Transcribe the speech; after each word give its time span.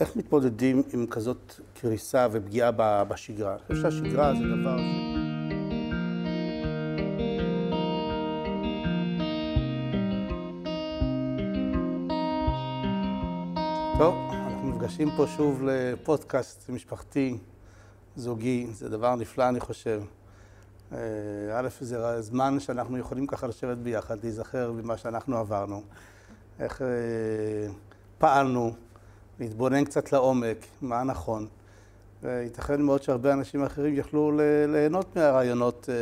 איך 0.00 0.16
מתמודדים 0.16 0.82
עם 0.92 1.06
כזאת 1.06 1.60
קריסה 1.80 2.26
ופגיעה 2.32 2.70
בשגרה? 3.04 3.52
אני 3.52 3.76
חושב 3.76 3.82
שהשגרה 3.82 4.32
זה 4.34 4.44
דבר... 4.44 4.76
טוב, 13.98 14.14
אנחנו 14.32 14.68
נפגשים 14.70 15.08
פה 15.16 15.26
שוב 15.36 15.62
לפודקאסט 15.64 16.68
משפחתי, 16.68 17.38
זוגי, 18.16 18.66
זה 18.72 18.88
דבר 18.88 19.14
נפלא 19.14 19.48
אני 19.48 19.60
חושב. 19.60 20.02
אה, 20.92 20.98
א', 21.54 21.68
זה 21.80 22.22
זמן 22.22 22.60
שאנחנו 22.60 22.98
יכולים 22.98 23.26
ככה 23.26 23.46
לשבת 23.46 23.78
ביחד, 23.78 24.16
להיזכר 24.22 24.72
במה 24.72 24.96
שאנחנו 24.96 25.36
עברנו, 25.36 25.82
איך 26.58 26.82
אה, 26.82 26.86
פעלנו, 28.18 28.74
להתבונן 29.40 29.84
קצת 29.84 30.12
לעומק, 30.12 30.66
מה 30.82 31.04
נכון. 31.04 31.46
וייתכן 32.22 32.82
מאוד 32.82 33.02
שהרבה 33.02 33.32
אנשים 33.32 33.62
אחרים 33.62 33.94
יכלו 33.96 34.32
ליהנות 34.68 35.16
מהרעיונות, 35.16 35.88
אה, 35.88 35.94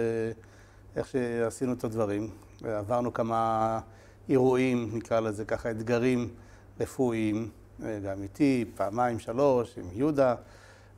איך 0.97 1.09
שעשינו 1.09 1.73
את 1.73 1.85
הדברים. 1.85 2.31
עברנו 2.65 3.13
כמה 3.13 3.81
אירועים, 4.29 4.91
נקרא 4.93 5.21
לזה 5.21 5.45
ככה, 5.45 5.71
אתגרים 5.71 6.29
רפואיים, 6.81 7.49
גם 7.81 8.23
איתי, 8.23 8.65
פעמיים, 8.77 9.19
שלוש, 9.19 9.79
עם 9.79 9.85
יהודה, 9.93 10.35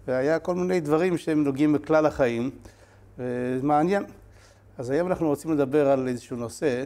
והיה 0.06 0.38
כל 0.38 0.55
מיני 0.55 0.80
דברים 0.80 1.18
שהם 1.18 1.44
נוגעים 1.44 1.72
בכלל 1.72 2.06
החיים, 2.06 2.50
ומעניין. 3.18 4.05
אז 4.78 4.91
היום 4.91 5.08
אנחנו 5.08 5.28
רוצים 5.28 5.52
לדבר 5.52 5.88
על 5.88 6.08
איזשהו 6.08 6.36
נושא 6.36 6.84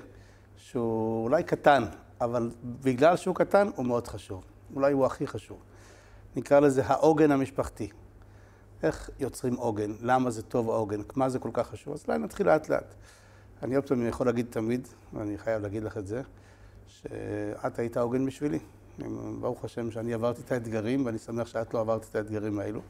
שהוא 0.57 1.25
אולי 1.25 1.43
קטן, 1.43 1.85
אבל 2.21 2.51
בגלל 2.65 3.17
שהוא 3.17 3.35
קטן 3.35 3.69
הוא 3.77 3.87
מאוד 3.87 4.07
חשוב. 4.07 4.50
אולי 4.75 4.93
הוא 4.93 5.07
הכי 5.07 5.27
חשוב. 5.27 5.59
נקרא 6.37 6.61
לזה 6.61 6.87
העוגן 6.87 7.31
המשפחתי. 7.31 7.89
איך 8.83 9.11
יוצרים 9.19 9.55
עוגן? 9.55 9.93
למה 10.01 10.31
זה 10.31 10.43
טוב 10.43 10.71
העוגן? 10.71 11.01
מה 11.15 11.29
זה 11.29 11.39
כל 11.39 11.51
כך 11.53 11.69
חשוב? 11.69 11.93
אז 11.93 12.05
אולי 12.09 12.19
נתחיל 12.19 12.47
לאט 12.47 12.69
לאט. 12.69 12.95
אני 13.63 13.75
עוד 13.75 13.89
פעם 13.89 14.09
יכול 14.09 14.27
להגיד 14.27 14.47
תמיד, 14.51 14.89
ואני 15.13 15.39
חייב 15.39 15.63
להגיד 15.63 15.83
לך 15.83 15.99
את 15.99 16.07
זה, 16.07 16.23
שאת 16.87 17.79
היית 17.79 17.97
העוגן 17.97 18.27
בשבילי. 18.27 18.59
ברוך 19.41 19.65
השם 19.65 19.91
שאני 19.91 20.15
עברתי 20.15 20.41
את 20.41 20.53
האתגרים, 20.53 21.07
ואני 21.07 21.19
שמח 21.19 21.47
שאת 21.47 21.75
לא 21.75 21.81
עברת 21.81 22.07
את 22.11 22.17
האתגרים 22.17 22.59
האלו. 22.59 22.81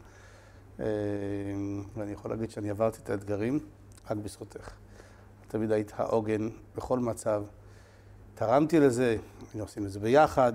ואני 1.97 2.13
יכול 2.13 2.31
להגיד 2.31 2.51
שאני 2.51 2.71
עברתי 2.71 2.99
את 3.03 3.11
האתגרים 3.11 3.59
רק 4.11 4.17
בזכותך. 4.17 4.71
תמיד 5.49 5.73
היית 5.73 5.93
העוגן 5.97 6.49
בכל 6.77 6.99
מצב. 6.99 7.43
תרמתי 8.35 8.81
לזה, 8.81 9.17
היינו 9.53 9.65
עושים 9.65 9.87
את 9.87 9.93
זה 9.93 10.01
ביחד. 10.01 10.53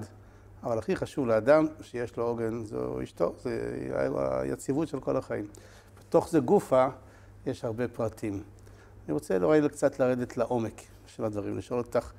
אבל 0.66 0.77
הכי 0.77 0.95
חשוב 0.95 1.27
לאדם 1.27 1.67
שיש 1.81 2.17
לו 2.17 2.23
עוגן 2.23 2.63
זו 2.63 3.03
אשתו, 3.03 3.33
זה 3.44 3.91
היציבות 4.41 4.88
של 4.88 4.99
כל 4.99 5.17
החיים. 5.17 5.47
בתוך 5.99 6.30
זה 6.30 6.39
גופה 6.39 6.88
יש 7.45 7.66
הרבה 7.66 7.88
פרטים. 7.88 8.44
אני 9.05 9.13
רוצה 9.13 9.38
אולי 9.43 9.69
קצת 9.69 9.99
לרדת 9.99 10.38
לעומק 10.38 10.81
של 11.08 11.25
הדברים, 11.25 11.58
לשאול 11.58 11.80
אותך, 11.80 12.11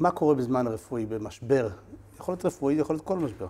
מה 0.00 0.10
קורה 0.10 0.34
בזמן 0.34 0.66
רפואי, 0.66 1.06
במשבר? 1.06 1.68
יכול 2.16 2.32
להיות 2.32 2.44
רפואי, 2.44 2.74
יכול 2.74 2.96
להיות 2.96 3.06
כל 3.06 3.18
משבר. 3.18 3.46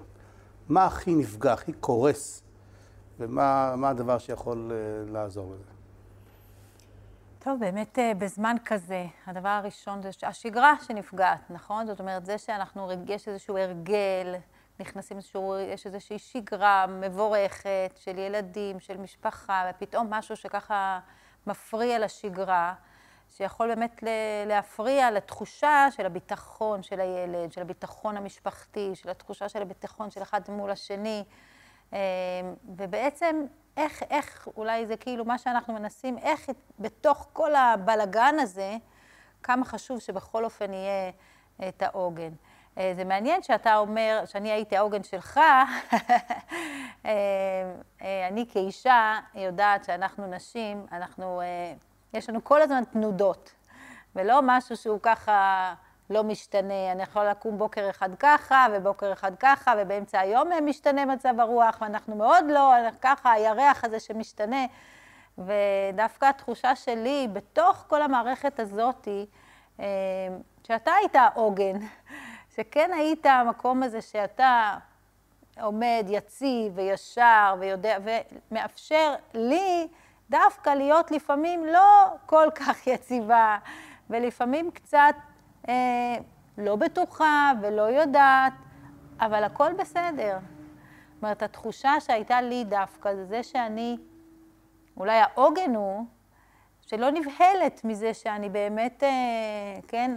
מה 0.69 0.85
הכי 0.85 1.15
נפגע, 1.15 1.53
הכי 1.53 1.73
קורס, 1.73 2.43
ומה 3.19 3.91
הדבר 3.91 4.19
שיכול 4.19 4.71
uh, 4.71 5.13
לעזור 5.13 5.55
לזה? 5.55 5.65
טוב, 7.45 7.61
באמת 7.61 7.99
אה, 7.99 8.13
בזמן 8.19 8.57
כזה, 8.65 9.07
הדבר 9.27 9.49
הראשון 9.49 10.03
זה 10.03 10.11
השגרה 10.23 10.75
שנפגעת, 10.87 11.51
נכון? 11.51 11.87
זאת 11.87 12.01
אומרת, 12.01 12.25
זה 12.27 12.39
שאנחנו, 12.39 12.89
יש 13.07 13.29
איזשהו 13.29 13.59
הרגל, 13.59 14.35
נכנסים 14.81 15.17
איזשהו, 15.17 15.57
יש 15.59 15.87
איזושהי 15.87 16.19
שגרה 16.19 16.87
מבורכת 16.87 17.93
של 17.97 18.19
ילדים, 18.19 18.81
של 18.81 18.97
משפחה, 18.97 19.71
ופתאום 19.71 20.07
משהו 20.11 20.37
שככה 20.37 21.01
מפריע 21.47 21.99
לשגרה, 21.99 22.75
שיכול 23.37 23.75
באמת 23.75 24.05
להפריע 24.47 25.11
לתחושה 25.11 25.89
של 25.91 26.07
הביטחון 26.07 26.83
של 26.83 27.01
הילד, 27.01 27.53
של 27.53 27.61
הביטחון 27.61 28.17
המשפחתי, 28.17 28.91
של 28.95 29.11
התחושה 29.11 29.49
של 29.49 29.63
הביטחון 29.63 30.11
של 30.11 30.23
אחד 30.23 30.41
מול 30.49 30.71
השני. 30.71 31.25
אה, 31.95 32.01
ובעצם 32.77 33.45
איך, 33.77 34.03
איך, 34.11 34.49
אולי 34.57 34.87
זה 34.87 34.97
כאילו 34.97 35.25
מה 35.25 35.39
שאנחנו 35.39 35.75
מנסים, 35.75 36.19
איך 36.19 36.51
בתוך 36.79 37.29
כל 37.33 37.55
הבלגן 37.55 38.35
הזה, 38.39 38.77
כמה 39.43 39.65
חשוב 39.65 39.99
שבכל 39.99 40.45
אופן 40.45 40.73
יהיה 40.73 41.11
את 41.69 41.83
העוגן. 41.83 42.33
אה, 42.79 42.93
זה 42.97 43.05
מעניין 43.05 43.43
שאתה 43.43 43.77
אומר, 43.77 44.23
שאני 44.27 44.51
הייתי 44.51 44.77
העוגן 44.77 45.03
שלך, 45.03 45.41
אה, 47.07 48.29
אני 48.29 48.47
כאישה 48.49 49.19
יודעת 49.35 49.85
שאנחנו 49.85 50.27
נשים, 50.27 50.87
אנחנו, 50.93 51.43
יש 52.15 52.29
לנו 52.29 52.45
כל 52.45 52.63
הזמן 52.63 52.85
תנודות, 52.85 53.53
ולא 54.17 54.41
משהו 54.43 54.77
שהוא 54.77 54.99
ככה 55.03 55.75
לא 56.11 56.25
משתנה. 56.25 56.93
אני 56.93 57.03
יכולה 57.03 57.31
לקום 57.31 57.59
בוקר 57.59 57.91
אחד 57.91 58.11
ככה, 58.19 58.67
ובוקר 58.73 59.13
אחד 59.13 59.33
ככה, 59.39 59.75
ובאמצע 59.79 60.21
היום 60.21 60.49
משתנה 60.63 61.05
מצב 61.05 61.41
הרוח, 61.41 61.79
ואנחנו 61.81 62.17
מאוד 62.17 62.45
לא 62.49 62.73
ככה, 63.03 63.33
הירח 63.33 63.85
הזה 63.85 64.01
שמשתנה. 64.01 64.67
ודווקא 65.39 66.27
התחושה 66.27 66.77
שלי, 66.77 67.29
בתוך 67.33 67.85
כל 67.89 68.03
המערכת 68.03 68.61
הזאתי, 68.61 69.27
אה, 69.81 69.87
שאתה 70.67 70.91
היית 71.01 71.17
העוגן, 71.17 71.77
שכן 72.57 72.91
היית 72.95 73.27
המקום 73.27 73.83
הזה 73.83 74.03
שאתה 74.03 74.79
עומד 75.61 76.05
יציב 76.09 76.73
וישר 76.75 77.55
ויודע, 77.59 77.97
ומאפשר 78.51 79.15
לי 79.35 79.89
דווקא 80.31 80.71
להיות 80.71 81.11
לפעמים 81.11 81.67
לא 81.67 82.07
כל 82.27 82.49
כך 82.55 82.87
יציבה, 82.93 83.59
ולפעמים 84.11 84.71
קצת 84.71 85.15
אה, 85.69 86.17
לא 86.59 86.77
בטוחה 86.77 87.53
ולא 87.63 87.83
יודעת, 87.83 88.53
אבל 89.21 89.45
הכל 89.45 89.73
בסדר. 89.73 90.39
זאת 91.15 91.23
אומרת, 91.23 91.43
התחושה 91.43 92.01
שהייתה 92.01 92.41
לי 92.41 92.65
דווקא 92.65 93.15
זה 93.15 93.25
זה 93.25 93.43
שאני, 93.43 93.97
אולי 94.97 95.21
העוגן 95.21 95.75
הוא, 95.75 96.05
שלא 96.81 97.11
נבהלת 97.11 97.85
מזה 97.85 98.15
שאני 98.15 98.49
באמת, 98.49 99.03
אה, 99.03 99.81
כן, 99.89 100.17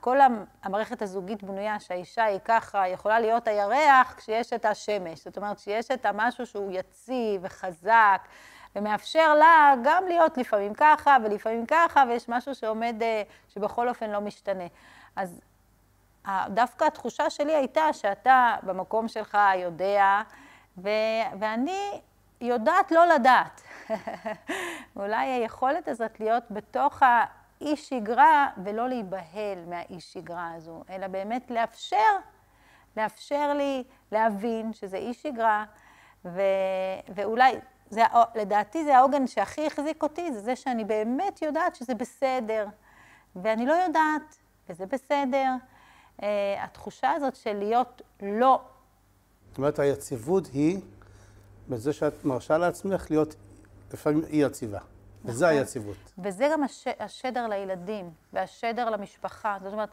כל 0.00 0.18
המערכת 0.64 1.02
הזוגית 1.02 1.42
בנויה 1.42 1.80
שהאישה 1.80 2.24
היא 2.24 2.38
ככה, 2.44 2.88
יכולה 2.88 3.20
להיות 3.20 3.48
הירח 3.48 4.14
כשיש 4.16 4.52
את 4.52 4.64
השמש. 4.64 5.24
זאת 5.24 5.36
אומרת, 5.36 5.58
שיש 5.58 5.90
את 5.90 6.06
המשהו 6.06 6.46
שהוא 6.46 6.72
יציב 6.72 7.40
וחזק, 7.44 8.28
ומאפשר 8.76 9.34
לה 9.34 9.74
גם 9.84 10.04
להיות 10.06 10.38
לפעמים 10.38 10.74
ככה 10.74 11.16
ולפעמים 11.24 11.66
ככה, 11.66 12.04
ויש 12.08 12.28
משהו 12.28 12.54
שעומד, 12.54 13.02
אה, 13.02 13.22
שבכל 13.48 13.88
אופן 13.88 14.10
לא 14.10 14.20
משתנה. 14.20 14.64
אז 15.16 15.40
דווקא 16.48 16.84
התחושה 16.84 17.30
שלי 17.30 17.54
הייתה 17.54 17.92
שאתה 17.92 18.56
במקום 18.62 19.08
שלך 19.08 19.38
יודע, 19.56 20.22
ו- 20.78 20.88
ואני 21.38 22.00
יודעת 22.40 22.92
לא 22.92 23.06
לדעת. 23.06 23.60
אולי 24.96 25.26
היכולת 25.26 25.88
הזאת 25.88 26.20
להיות 26.20 26.44
בתוך 26.50 27.02
האי 27.02 27.76
שגרה 27.76 28.48
ולא 28.64 28.88
להיבהל 28.88 29.64
מהאי 29.66 30.00
שגרה 30.00 30.52
הזו, 30.54 30.82
אלא 30.90 31.06
באמת 31.06 31.50
לאפשר, 31.50 32.16
לאפשר 32.96 33.54
לי 33.54 33.84
להבין 34.12 34.72
שזה 34.72 34.96
אי 34.96 35.14
שגרה, 35.14 35.64
ו- 36.24 36.40
ואולי 37.14 37.54
זה, 37.90 38.02
לדעתי 38.34 38.84
זה 38.84 38.96
העוגן 38.96 39.26
שהכי 39.26 39.66
החזיק 39.66 40.02
אותי, 40.02 40.32
זה 40.32 40.40
זה 40.40 40.56
שאני 40.56 40.84
באמת 40.84 41.42
יודעת 41.42 41.76
שזה 41.76 41.94
בסדר, 41.94 42.66
ואני 43.36 43.66
לא 43.66 43.72
יודעת, 43.72 44.36
וזה 44.68 44.86
בסדר. 44.86 45.48
Uh, 46.20 46.24
התחושה 46.58 47.10
הזאת 47.10 47.36
של 47.36 47.52
להיות 47.52 48.02
לא. 48.22 48.60
זאת 49.48 49.58
אומרת, 49.58 49.78
היציבות 49.78 50.46
היא 50.46 50.80
בזה 51.68 51.92
שאת 51.92 52.24
מרשה 52.24 52.58
לעצמך 52.58 53.10
להיות 53.10 53.34
לפעמים 53.92 54.24
אי 54.24 54.36
יציבה. 54.36 54.78
נכון. 54.78 55.30
וזה 55.30 55.48
היציבות. 55.48 55.96
וזה 56.18 56.48
גם 56.52 56.62
הש, 56.62 56.86
השדר 57.00 57.46
לילדים, 57.46 58.10
והשדר 58.32 58.90
למשפחה. 58.90 59.56
זאת 59.62 59.72
אומרת, 59.72 59.88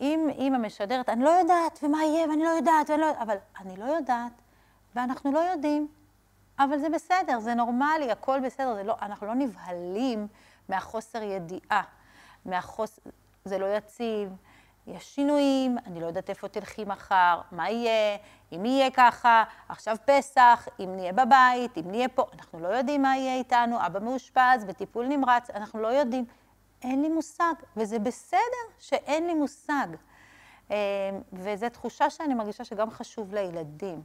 אם 0.00 0.28
אימא 0.38 0.58
משדרת, 0.58 1.08
אני 1.08 1.24
לא 1.24 1.30
יודעת, 1.30 1.78
ומה 1.82 2.04
יהיה, 2.04 2.28
ואני 2.28 2.44
לא 2.44 2.48
יודעת, 2.48 2.90
ואני 2.90 3.00
לא 3.00 3.10
אבל 3.22 3.36
אני 3.60 3.76
לא 3.76 3.84
יודעת, 3.84 4.32
ואנחנו 4.96 5.32
לא 5.32 5.38
יודעים, 5.38 5.88
אבל 6.58 6.78
זה 6.78 6.88
בסדר, 6.88 7.40
זה 7.40 7.54
נורמלי, 7.54 8.10
הכל 8.10 8.40
בסדר, 8.40 8.82
לא, 8.82 8.96
אנחנו 9.02 9.26
לא 9.26 9.34
נבהלים 9.34 10.26
מהחוסר 10.68 11.22
ידיעה, 11.22 11.82
מהחוס... 12.44 13.00
זה 13.44 13.58
לא 13.58 13.76
יציב, 13.76 14.28
יש 14.86 15.14
שינויים, 15.14 15.78
אני 15.86 16.00
לא 16.00 16.06
יודעת 16.06 16.30
איפה 16.30 16.48
תלכי 16.48 16.84
מחר, 16.84 17.40
מה 17.52 17.70
יהיה, 17.70 18.16
אם 18.52 18.64
יהיה 18.64 18.90
ככה, 18.90 19.44
עכשיו 19.68 19.96
פסח, 20.04 20.68
אם 20.80 20.96
נהיה 20.96 21.12
בבית, 21.12 21.78
אם 21.78 21.90
נהיה 21.90 22.08
פה, 22.08 22.24
אנחנו 22.34 22.60
לא 22.60 22.68
יודעים 22.68 23.02
מה 23.02 23.16
יהיה 23.16 23.34
איתנו, 23.34 23.86
אבא 23.86 24.00
מאושפז, 24.00 24.64
בטיפול 24.66 25.06
נמרץ, 25.06 25.50
אנחנו 25.50 25.80
לא 25.80 25.88
יודעים. 25.88 26.24
אין 26.82 27.02
לי 27.02 27.08
מושג, 27.08 27.54
וזה 27.76 27.98
בסדר 27.98 28.66
שאין 28.78 29.26
לי 29.26 29.34
מושג. 29.34 29.86
וזו 31.32 31.68
תחושה 31.72 32.10
שאני 32.10 32.34
מרגישה 32.34 32.64
שגם 32.64 32.90
חשוב 32.90 33.34
לילדים. 33.34 34.02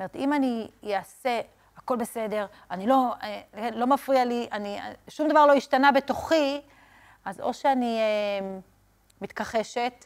אומרת, 0.00 0.16
אם 0.16 0.32
אני 0.32 0.68
אעשה, 0.84 1.40
הכל 1.76 1.96
בסדר, 1.96 2.46
אני 2.70 2.86
לא, 2.86 3.14
לא 3.72 3.86
מפריע 3.86 4.24
לי, 4.24 4.48
אני, 4.52 4.78
שום 5.08 5.28
דבר 5.28 5.46
לא 5.46 5.52
השתנה 5.52 5.92
בתוכי, 5.92 6.60
אז 7.24 7.40
או 7.40 7.54
שאני 7.54 7.98
מתכחשת, 9.20 10.04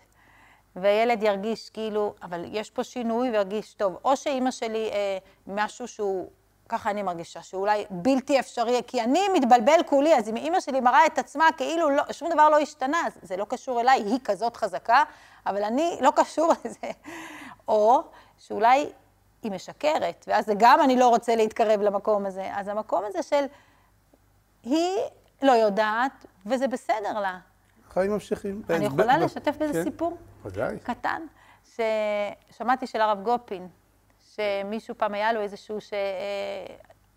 והילד 0.76 1.22
ירגיש 1.22 1.70
כאילו, 1.70 2.14
אבל 2.22 2.44
יש 2.48 2.70
פה 2.70 2.84
שינוי 2.84 3.30
וירגיש 3.30 3.74
טוב. 3.74 3.98
או 4.04 4.16
שאימא 4.16 4.50
שלי, 4.50 4.90
אה, 4.92 5.18
משהו 5.46 5.88
שהוא, 5.88 6.30
ככה 6.68 6.90
אני 6.90 7.02
מרגישה, 7.02 7.42
שאולי 7.42 7.84
בלתי 7.90 8.40
אפשרי, 8.40 8.80
כי 8.86 9.02
אני 9.02 9.20
מתבלבל 9.34 9.80
כולי, 9.86 10.14
אז 10.14 10.28
אם 10.28 10.36
אימא 10.36 10.60
שלי 10.60 10.80
מראה 10.80 11.06
את 11.06 11.18
עצמה 11.18 11.44
כאילו 11.56 11.90
לא, 11.90 12.02
שום 12.12 12.32
דבר 12.32 12.48
לא 12.48 12.58
השתנה, 12.58 13.06
אז 13.06 13.18
זה 13.22 13.36
לא 13.36 13.44
קשור 13.48 13.80
אליי, 13.80 14.02
היא 14.02 14.18
כזאת 14.24 14.56
חזקה, 14.56 15.02
אבל 15.46 15.64
אני 15.64 15.98
לא 16.00 16.12
קשור 16.16 16.52
לזה. 16.64 16.90
או 17.68 18.02
שאולי 18.38 18.92
היא 19.44 19.52
משקרת, 19.52 20.24
ואז 20.28 20.50
גם 20.56 20.80
אני 20.80 20.96
לא 20.96 21.08
רוצה 21.08 21.36
להתקרב 21.36 21.80
למקום 21.80 22.26
הזה. 22.26 22.50
אז 22.54 22.68
המקום 22.68 23.04
הזה 23.04 23.22
של 23.22 23.44
היא 24.62 24.98
לא 25.42 25.52
יודעת, 25.52 26.26
וזה 26.46 26.68
בסדר 26.68 27.20
לה. 27.20 27.38
חיים 27.90 28.12
ממשיכים. 28.12 28.62
אני 28.70 28.84
יכולה 28.84 29.18
לשתף 29.18 29.56
באיזה 29.56 29.74
כן. 29.74 29.84
סיפור? 29.84 30.16
ודאי. 30.44 30.78
קטן, 30.78 31.22
ששמעתי 31.64 32.86
של 32.86 33.00
הרב 33.00 33.22
גופין, 33.22 33.68
שמישהו 34.34 34.94
פעם 34.98 35.14
היה 35.14 35.32
לו 35.32 35.40
איזשהו 35.40 35.80
ש... 35.80 35.92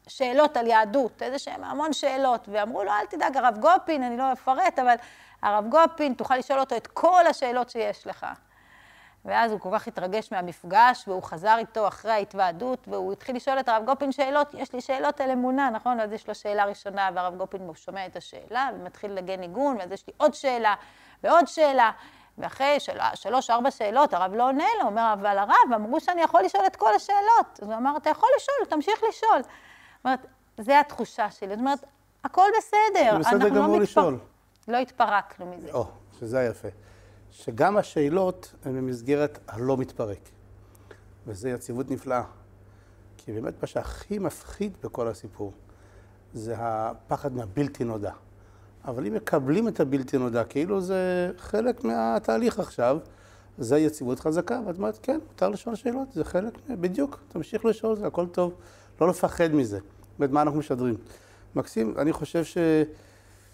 שאלות 0.08 0.58
על 0.58 0.68
יהדות, 0.68 1.22
איזה 1.22 1.40
שהם 1.40 1.64
המון 1.64 1.94
שאלות, 1.94 2.50
ואמרו 2.52 2.84
לו, 2.84 2.92
אל 2.92 3.06
תדאג, 3.06 3.38
הרב 3.38 3.58
גופין, 3.60 4.04
אני 4.04 4.18
לא 4.18 4.34
אפרט, 4.34 4.80
אבל 4.80 4.96
הרב 5.42 5.66
גופין, 5.70 6.14
תוכל 6.14 6.38
לשאול 6.38 6.60
אותו 6.60 6.78
את 6.78 6.88
כל 6.88 7.28
השאלות 7.28 7.70
שיש 7.70 8.08
לך. 8.08 8.26
ואז 9.26 9.52
הוא 9.52 9.60
כל 9.60 9.70
כך 9.74 9.88
התרגש 9.88 10.32
מהמפגש, 10.32 11.08
והוא 11.08 11.24
חזר 11.24 11.56
איתו 11.58 11.88
אחרי 11.88 12.12
ההתוועדות, 12.12 12.88
והוא 12.88 13.14
התחיל 13.14 13.36
לשאול 13.36 13.60
את 13.60 13.70
הרב 13.70 13.86
גופין 13.86 14.12
שאלות, 14.12 14.54
יש 14.54 14.74
לי 14.74 14.82
שאלות 14.82 15.22
על 15.22 15.32
אמונה, 15.32 15.70
נכון? 15.70 16.00
אז 16.00 16.12
יש 16.12 16.28
לו 16.28 16.36
שאלה 16.36 16.66
ראשונה, 16.66 17.10
והרב 17.16 17.36
גופין 17.38 17.70
שומע 17.76 18.06
את 18.06 18.16
השאלה, 18.16 18.70
ומתחיל 18.76 19.12
לגן 19.12 19.40
ניגון, 19.40 19.78
ואז 19.80 19.92
יש 19.92 20.08
לי 20.08 20.14
עוד 20.18 20.34
שאלה, 20.34 20.76
ועוד 21.24 21.48
שאלה. 21.48 21.92
ואחרי 22.38 22.80
של... 22.80 22.98
שלוש-ארבע 23.16 23.72
שאלות, 23.72 24.14
הרב 24.14 24.34
לא 24.34 24.48
עונה 24.48 24.64
לו, 24.80 24.86
אומר, 24.86 25.14
אבל 25.14 25.38
הרב, 25.38 25.74
אמרו 25.76 26.00
שאני 26.00 26.22
יכול 26.22 26.44
לשאול 26.44 26.66
את 26.66 26.76
כל 26.76 26.96
השאלות. 26.96 27.60
אז 27.62 27.68
הוא 27.68 27.78
אמר, 27.78 27.98
אתה 27.98 28.10
יכול 28.10 28.30
לשאול, 28.38 28.70
תמשיך 28.70 29.04
לשאול. 29.10 29.42
זאת 29.42 30.06
אומרת, 30.06 30.26
זו 30.58 30.74
התחושה 30.74 31.32
שלי. 31.32 31.50
זאת 31.50 31.60
אומרת, 31.60 31.84
הכל 32.24 32.48
בסדר. 32.58 33.12
זה 33.12 33.20
בסדר 33.20 33.50
גמור 33.50 33.78
לא 33.78 33.84
לשאול. 33.84 34.14
מתפר... 34.14 34.26
לא 34.68 34.78
התפרקנו 34.78 35.46
מזה. 35.46 35.72
או, 35.74 35.86
שזה 36.20 36.44
יפה. 36.44 36.68
שגם 37.44 37.78
השאלות 37.78 38.54
הן 38.66 38.78
במסגרת 38.78 39.40
הלא 39.48 39.78
מתפרק. 39.78 40.30
וזו 41.28 41.48
יציבות 41.48 41.92
נפלאה. 41.92 42.24
כי 43.18 43.32
באמת 43.32 43.54
מה 43.62 43.68
שהכי 43.68 44.20
מפחיד 44.20 44.78
בכל 44.84 45.08
הסיפור 45.08 45.52
זה 46.34 46.56
הפחד 46.58 47.34
מהבלתי 47.34 47.84
נודע. 47.84 48.12
אבל 48.86 49.06
אם 49.06 49.14
מקבלים 49.14 49.68
את 49.68 49.80
הבלתי 49.80 50.18
נודע, 50.18 50.44
כאילו 50.44 50.82
זה 50.82 51.32
חלק 51.38 51.84
מהתהליך 51.84 52.60
עכשיו, 52.60 52.98
זה 53.58 53.78
יציבות 53.78 54.20
חזקה, 54.20 54.60
ואת 54.66 54.78
אומרת, 54.78 55.00
כן, 55.02 55.20
מותר 55.28 55.50
לשאול 55.50 55.76
שאלות, 55.76 56.12
זה 56.12 56.24
חלק, 56.24 56.54
בדיוק, 56.70 57.20
תמשיך 57.28 57.66
לשאול, 57.66 57.96
זה 57.96 58.08
הכל 58.08 58.28
טוב, 58.28 58.54
לא 59.02 59.10
לפחד 59.10 59.54
מזה. 59.54 59.80
באמת, 60.20 60.32
מה 60.32 60.42
אנחנו 60.42 60.60
משדרים? 60.60 60.96
מקסים, 61.56 61.94
אני 61.98 62.14
חושב 62.14 62.44
ש... 62.44 62.58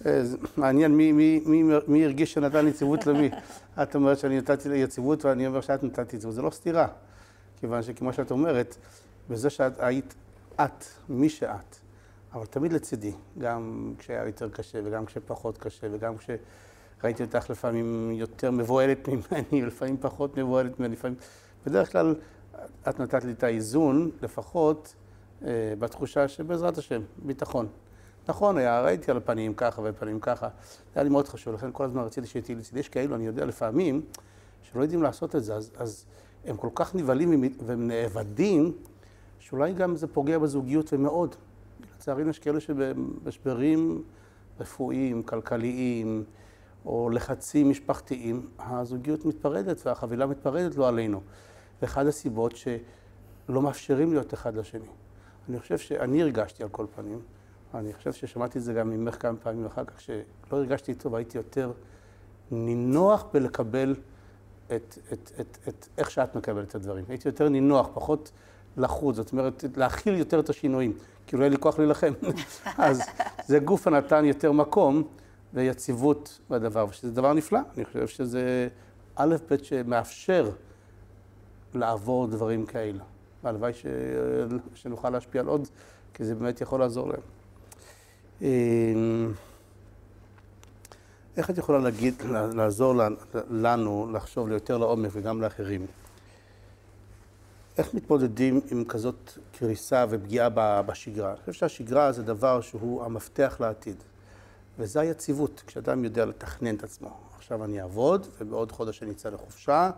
אה, 0.06 0.22
מעניין 0.58 0.96
מי, 0.96 1.12
מי, 1.12 1.42
מי, 1.46 1.64
מי 1.88 2.06
הרגיש 2.06 2.34
שנתן 2.34 2.68
יציבות 2.68 3.08
למי. 3.08 3.30
את 3.84 3.96
אומרת 3.96 4.20
שאני 4.20 4.38
נתתי 4.38 4.70
יציבות 4.76 5.26
ואני 5.26 5.48
אומר 5.48 5.62
שאת 5.62 5.84
נתתי 5.84 6.16
יציבות, 6.16 6.36
זה 6.36 6.42
לא 6.42 6.50
סתירה. 6.50 6.88
כיוון 7.60 7.84
שכמו 7.84 8.14
שאת 8.14 8.32
אומרת, 8.32 8.76
בזה 9.30 9.50
שאת 9.50 9.74
היית 9.80 10.14
את, 10.56 10.86
מי 11.10 11.30
שאת, 11.30 11.76
אבל 12.34 12.46
תמיד 12.46 12.74
לצידי, 12.74 13.12
גם 13.40 13.94
כשהיה 13.98 14.26
יותר 14.26 14.50
קשה 14.50 14.80
וגם 14.84 15.06
כשפחות 15.06 15.58
קשה 15.58 15.88
וגם 15.92 16.14
כשראיתי 16.18 17.24
אותך 17.24 17.50
לפעמים 17.50 18.12
יותר 18.14 18.52
מבוהלת 18.52 19.08
ממני, 19.10 19.64
ולפעמים 19.64 19.98
פחות 19.98 20.38
מבוהלת 20.38 20.80
ממני, 20.80 20.94
לפעמים... 20.94 21.18
בדרך 21.66 21.92
כלל 21.92 22.16
את 22.90 23.00
נתת 23.00 23.24
לי 23.24 23.32
את 23.32 23.44
האיזון, 23.44 24.12
לפחות 24.22 24.96
אה, 25.46 25.74
בתחושה 25.80 26.28
שבעזרת 26.28 26.78
השם, 26.78 27.02
ביטחון. 27.18 27.68
נכון, 28.28 28.58
היה, 28.58 28.82
ראיתי 28.82 29.12
על 29.12 29.20
פנים 29.20 29.54
ככה 29.54 29.82
ופנים 29.86 30.20
ככה, 30.20 30.48
זה 30.48 30.92
היה 30.96 31.04
לי 31.04 31.10
מאוד 31.10 31.28
חשוב, 31.28 31.54
לכן 31.54 31.70
כל 31.74 31.86
הזמן 31.86 32.02
רציתי 32.02 32.28
שתהיי 32.28 32.56
לצידי. 32.56 32.80
יש 32.80 32.90
כאלו, 32.90 33.16
אני 33.16 33.26
יודע 33.26 33.46
לפעמים, 33.46 34.02
שלא 34.62 34.82
יודעים 34.82 35.04
לעשות 35.04 35.36
את 35.36 35.44
זה, 35.44 35.56
אז, 35.56 35.72
אז 35.78 36.06
הם 36.46 36.58
כל 36.58 36.70
כך 36.76 36.96
נבהלים 36.96 37.44
ונאבדים, 37.66 38.74
שאולי 39.40 39.74
גם 39.74 39.96
זה 39.96 40.08
פוגע 40.08 40.38
בזוגיות 40.38 40.94
ומאוד. 40.94 41.36
לצערנו 41.96 42.30
יש 42.30 42.40
כאלה 42.40 42.60
שבמשברים 42.60 44.04
רפואיים, 44.60 45.24
כלכליים, 45.24 46.24
או 46.86 47.10
לחצים 47.10 47.70
משפחתיים, 47.70 48.48
הזוגיות 48.60 49.26
מתפרדת 49.26 49.86
והחבילה 49.86 50.26
מתפרדת 50.26 50.76
לא 50.76 50.88
עלינו. 50.88 51.22
ואחד 51.82 52.08
הסיבות 52.08 52.56
שלא 52.56 53.62
מאפשרים 53.62 54.12
להיות 54.12 54.34
אחד 54.34 54.56
לשני. 54.56 54.86
אני 55.50 55.60
חושב 55.60 55.78
שאני 55.78 56.22
הרגשתי 56.22 56.64
על 56.64 56.70
כל 56.70 56.86
פנים, 56.96 57.20
אני 57.74 57.94
חושב 57.94 58.14
ששמעתי 58.14 58.58
את 58.58 58.64
זה 58.64 58.74
גם 58.74 58.90
ממך 58.90 59.22
כמה 59.22 59.38
פעמים 59.38 59.66
אחר 59.66 59.86
כך, 59.86 60.02
שלא 60.02 60.18
הרגשתי 60.52 60.94
טוב, 60.94 61.16
הייתי 61.16 61.38
יותר 61.38 61.72
נינוח 62.52 63.26
בלקבל 63.34 63.96
את, 64.66 64.98
את, 65.14 65.32
את, 65.40 65.58
את 65.68 65.88
איך 65.98 66.12
שאת 66.12 66.36
מקבלת 66.36 66.70
את 66.70 66.76
הדברים. 66.76 67.06
הייתי 67.10 67.28
יותר 67.28 67.50
נינוח, 67.50 67.88
פחות 67.94 68.32
לחוץ, 68.78 69.16
זאת 69.16 69.32
אומרת, 69.32 69.64
להכיל 69.76 70.14
יותר 70.14 70.40
את 70.40 70.50
השינויים. 70.50 70.94
כי 71.28 71.38
לא 71.38 71.42
היה 71.42 71.50
לי 71.50 71.58
כוח 71.58 71.80
להילחם. 71.80 72.14
אז 72.78 73.02
זה 73.46 73.60
גוף 73.60 73.88
הנתן 73.88 74.26
יותר 74.26 74.52
מקום 74.52 75.04
ויציבות 75.54 76.40
בדבר, 76.50 76.86
ושזה 76.90 77.12
דבר 77.12 77.34
נפלא. 77.34 77.60
אני 77.78 77.86
חושב 77.86 78.08
שזה 78.08 78.68
א', 79.16 79.36
ב', 79.50 79.64
שמאפשר 79.64 80.50
לעבור 81.74 82.28
דברים 82.28 82.66
כאלה. 82.66 83.04
והלוואי 83.44 83.74
ש... 83.74 83.86
שנוכל 84.74 85.10
להשפיע 85.10 85.42
על 85.42 85.48
עוד, 85.48 85.68
כי 86.14 86.26
זה 86.26 86.36
באמת 86.36 86.62
יכול 86.62 86.80
לעזור 86.80 87.08
להם. 87.08 87.22
אמ, 88.44 89.32
איך 91.38 91.50
את 91.50 91.58
יכולה 91.58 91.80
להגיד, 91.80 92.22
לעזור 92.54 92.94
לנו 93.50 94.10
לחשוב 94.14 94.52
יותר 94.52 94.78
לעומק 94.78 95.10
וגם 95.14 95.42
לאחרים? 95.42 95.86
איך 97.78 97.94
מתמודדים 97.94 98.62
עם 98.72 98.86
כזאת 98.86 99.32
קריסה 99.58 100.06
ופגיעה 100.10 100.50
בשגרה? 100.86 101.30
אני 101.32 101.40
חושב 101.40 101.54
שהשגרה 101.54 102.12
זה 102.12 102.24
דבר 102.24 102.62
שהוא 102.62 103.04
המפתח 103.04 103.58
לעתיד. 103.60 103.96
וזה 104.80 105.00
היציבות, 105.00 105.64
כשאדם 105.68 106.04
יודע 106.04 106.26
לתכנן 106.26 106.76
את 106.76 106.84
עצמו. 106.84 107.10
עכשיו 107.38 107.64
אני 107.64 107.82
אעבוד, 107.82 108.28
ובעוד 108.40 108.72
חודש 108.72 109.04
אני 109.04 109.12
אצא 109.12 109.30
לחופשה, 109.30 109.92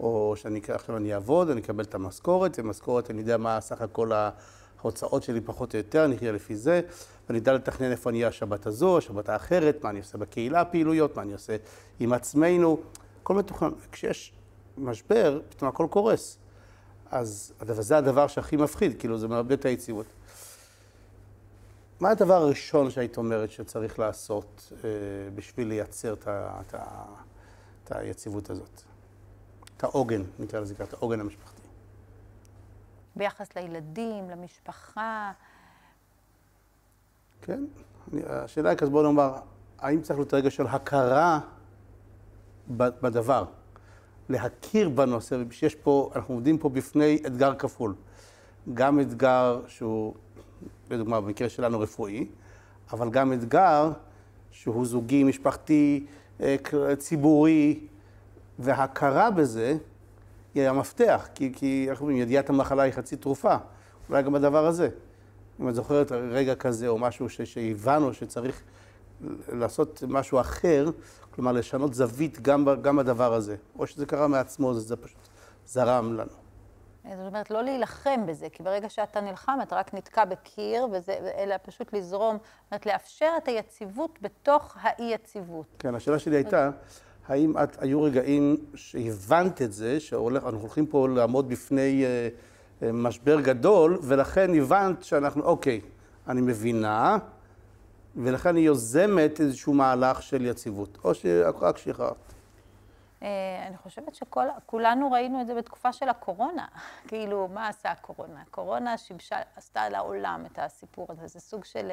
או 0.00 0.34
שאני 0.36 0.60
עכשיו 0.68 0.96
אני 0.96 1.14
אעבוד, 1.14 1.50
אני 1.50 1.60
אקבל 1.60 1.84
את 1.84 1.94
המשכורת, 1.94 2.58
ומשכורת 2.58 3.10
אני 3.10 3.20
יודע 3.20 3.36
מה 3.36 3.60
סך 3.60 3.82
הכל 3.82 4.10
ההוצאות 4.82 5.22
שלי 5.22 5.40
פחות 5.40 5.74
או 5.74 5.78
יותר, 5.78 6.04
אני 6.04 6.16
אחיה 6.16 6.32
לפי 6.32 6.56
זה, 6.56 6.80
ואני 7.30 7.38
יודע 7.38 7.52
לתכנן 7.52 7.90
איפה 7.90 8.10
אני 8.10 8.18
אהיה 8.18 8.28
השבת 8.28 8.66
הזו, 8.66 8.98
השבת 8.98 9.28
האחרת, 9.28 9.84
מה 9.84 9.90
אני 9.90 9.98
עושה 9.98 10.18
בקהילה 10.18 10.64
פעילויות, 10.64 11.16
מה 11.16 11.22
אני 11.22 11.32
עושה 11.32 11.56
עם 12.00 12.12
עצמנו, 12.12 12.80
הכל 13.22 13.34
מתוכנן. 13.34 13.70
כשיש 13.92 14.32
משבר, 14.78 15.40
פתאום 15.48 15.68
הכל 15.68 15.86
קורס. 15.90 16.38
אז 17.10 17.52
זה 17.64 17.98
הדבר 17.98 18.26
שהכי 18.26 18.56
מפחיד, 18.56 19.00
כאילו 19.00 19.18
זה 19.18 19.28
מאבד 19.28 19.52
את 19.52 19.64
היציבות. 19.64 20.06
מה 22.00 22.10
הדבר 22.10 22.34
הראשון 22.34 22.90
שהיית 22.90 23.16
אומרת 23.16 23.50
שצריך 23.50 23.98
לעשות 23.98 24.72
אה, 24.72 24.88
בשביל 25.34 25.68
לייצר 25.68 26.14
את 26.14 27.90
היציבות 27.90 28.50
הזאת? 28.50 28.82
את 29.76 29.84
העוגן, 29.84 30.22
נקרא 30.38 30.60
לזה 30.60 30.74
ככה, 30.74 30.84
את 30.84 30.92
העוגן 30.92 31.20
המשפחתי. 31.20 31.62
ביחס 33.16 33.56
לילדים, 33.56 34.30
למשפחה. 34.30 35.32
כן, 37.42 37.64
השאלה 38.26 38.70
היא 38.70 38.78
כזה, 38.78 38.90
בוא 38.90 39.02
נאמר, 39.02 39.34
האם 39.78 40.02
צריך 40.02 40.18
להיות 40.18 40.34
רגע 40.34 40.50
של 40.50 40.66
הכרה 40.66 41.40
בדבר? 42.70 43.44
להכיר 44.28 44.88
בנושא, 44.88 45.36
ושיש 45.48 45.74
פה, 45.74 46.10
אנחנו 46.14 46.34
עומדים 46.34 46.58
פה 46.58 46.68
בפני 46.68 47.18
אתגר 47.26 47.54
כפול. 47.54 47.94
גם 48.74 49.00
אתגר 49.00 49.60
שהוא, 49.66 50.14
לדוגמה, 50.90 51.20
במקרה 51.20 51.48
שלנו 51.48 51.80
רפואי, 51.80 52.26
אבל 52.92 53.10
גם 53.10 53.32
אתגר 53.32 53.90
שהוא 54.50 54.86
זוגי, 54.86 55.24
משפחתי, 55.24 56.06
אה, 56.40 56.56
ציבורי, 56.98 57.80
וההכרה 58.58 59.30
בזה 59.30 59.76
היא 60.54 60.68
המפתח, 60.68 61.28
כי, 61.34 61.52
כי 61.54 61.86
איך 61.90 62.00
אומרים, 62.00 62.16
ידיעת 62.16 62.50
המחלה 62.50 62.82
היא 62.82 62.92
חצי 62.92 63.16
תרופה, 63.16 63.56
אולי 64.08 64.22
גם 64.22 64.32
בדבר 64.32 64.66
הזה. 64.66 64.88
אם 65.60 65.68
את 65.68 65.74
זוכרת 65.74 66.12
רגע 66.12 66.54
כזה 66.54 66.88
או 66.88 66.98
משהו 66.98 67.28
שהבנו 67.28 68.14
שצריך 68.14 68.62
לעשות 69.48 70.02
משהו 70.08 70.40
אחר, 70.40 70.90
כלומר 71.30 71.52
לשנות 71.52 71.94
זווית 71.94 72.40
גם, 72.40 72.68
גם 72.82 72.96
בדבר 72.96 73.34
הזה, 73.34 73.56
או 73.78 73.86
שזה 73.86 74.06
קרה 74.06 74.28
מעצמו, 74.28 74.74
זה, 74.74 74.80
זה 74.80 74.96
פשוט 74.96 75.28
זרם 75.66 76.12
לנו. 76.12 76.30
זאת 77.04 77.26
אומרת, 77.26 77.50
לא 77.50 77.62
להילחם 77.62 78.26
בזה, 78.26 78.48
כי 78.52 78.62
ברגע 78.62 78.88
שאתה 78.88 79.20
נלחם, 79.20 79.58
אתה 79.62 79.76
רק 79.76 79.94
נתקע 79.94 80.24
בקיר, 80.24 80.86
וזה, 80.92 81.12
אלא 81.38 81.54
פשוט 81.62 81.92
לזרום, 81.92 82.36
זאת 82.36 82.72
אומרת, 82.72 82.86
לאפשר 82.86 83.30
את 83.36 83.48
היציבות 83.48 84.18
בתוך 84.22 84.76
האי-יציבות. 84.80 85.66
כן, 85.78 85.94
השאלה 85.94 86.18
שלי 86.18 86.36
הייתה, 86.36 86.70
האם 87.28 87.58
את, 87.58 87.82
היו 87.82 88.02
רגעים 88.02 88.56
שהבנת 88.74 89.62
את 89.62 89.72
זה, 89.72 90.00
שאנחנו 90.00 90.58
הולכים 90.58 90.86
פה 90.86 91.08
לעמוד 91.08 91.48
בפני 91.48 92.04
אה, 92.04 92.28
משבר 92.82 93.40
גדול, 93.40 93.98
ולכן 94.02 94.54
הבנת 94.54 95.04
שאנחנו, 95.04 95.42
אוקיי, 95.42 95.80
אני 96.28 96.40
מבינה, 96.40 97.18
ולכן 98.16 98.48
אני 98.48 98.60
יוזמת 98.60 99.40
איזשהו 99.40 99.74
מהלך 99.74 100.22
של 100.22 100.46
יציבות, 100.46 100.98
או 101.04 101.14
שרק 101.14 101.78
שחררת? 101.78 102.16
אה, 103.22 103.28
אני 103.66 103.76
חושבת 103.76 104.14
שכולנו 104.14 105.12
ראינו 105.12 105.40
את 105.40 105.46
זה 105.46 105.54
בתקופה 105.54 105.92
של 105.92 106.08
הקורונה. 106.08 106.66
כאילו, 107.08 107.48
מה 107.48 107.68
עשה 107.68 107.90
הקורונה? 107.90 108.42
הקורונה 108.42 108.98
שיבשה, 108.98 109.36
עשתה 109.56 109.88
לעולם 109.88 110.46
את 110.46 110.58
הסיפור 110.58 111.06
הזה. 111.08 111.26
זה 111.26 111.40
סוג 111.40 111.64
של... 111.64 111.90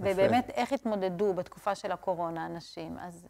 ובאמת, 0.00 0.50
איך 0.50 0.72
התמודדו 0.72 1.34
בתקופה 1.34 1.74
של 1.74 1.92
הקורונה 1.92 2.46
אנשים? 2.46 2.96
אז 2.98 3.26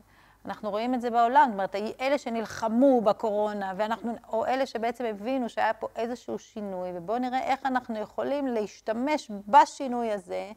אנחנו 0.46 0.70
רואים 0.70 0.94
את 0.94 1.00
זה 1.00 1.11
בעולם. 1.11 1.44
זאת 1.46 1.52
אומרת, 1.52 1.75
אלה 2.00 2.18
שנלחמו 2.18 3.00
בקורונה, 3.00 3.72
ואנחנו, 3.76 4.16
או 4.28 4.46
אלה 4.46 4.66
שבעצם 4.66 5.04
הבינו 5.04 5.49
שהיה 5.49 5.75
פה 5.75 5.88
איזשהו 5.96 6.38
שינוי, 6.38 6.90
ובואו 6.94 7.18
נראה 7.18 7.40
איך 7.40 7.66
אנחנו 7.66 7.99
יכולים 7.99 8.46
להשתמש 8.46 9.30
בשינוי 9.49 10.12
הזה, 10.12 10.52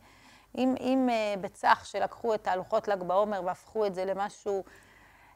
אם, 0.58 0.76
אם 0.80 1.10
uh, 1.10 1.40
בצח 1.40 1.86
שלקחו 1.86 2.34
את 2.34 2.44
תהלוכות 2.44 2.88
ל"ג 2.88 3.04
בעומר 3.04 3.42
והפכו 3.46 3.86
את 3.86 3.96
זה 3.96 4.06
למשהו 4.06 4.64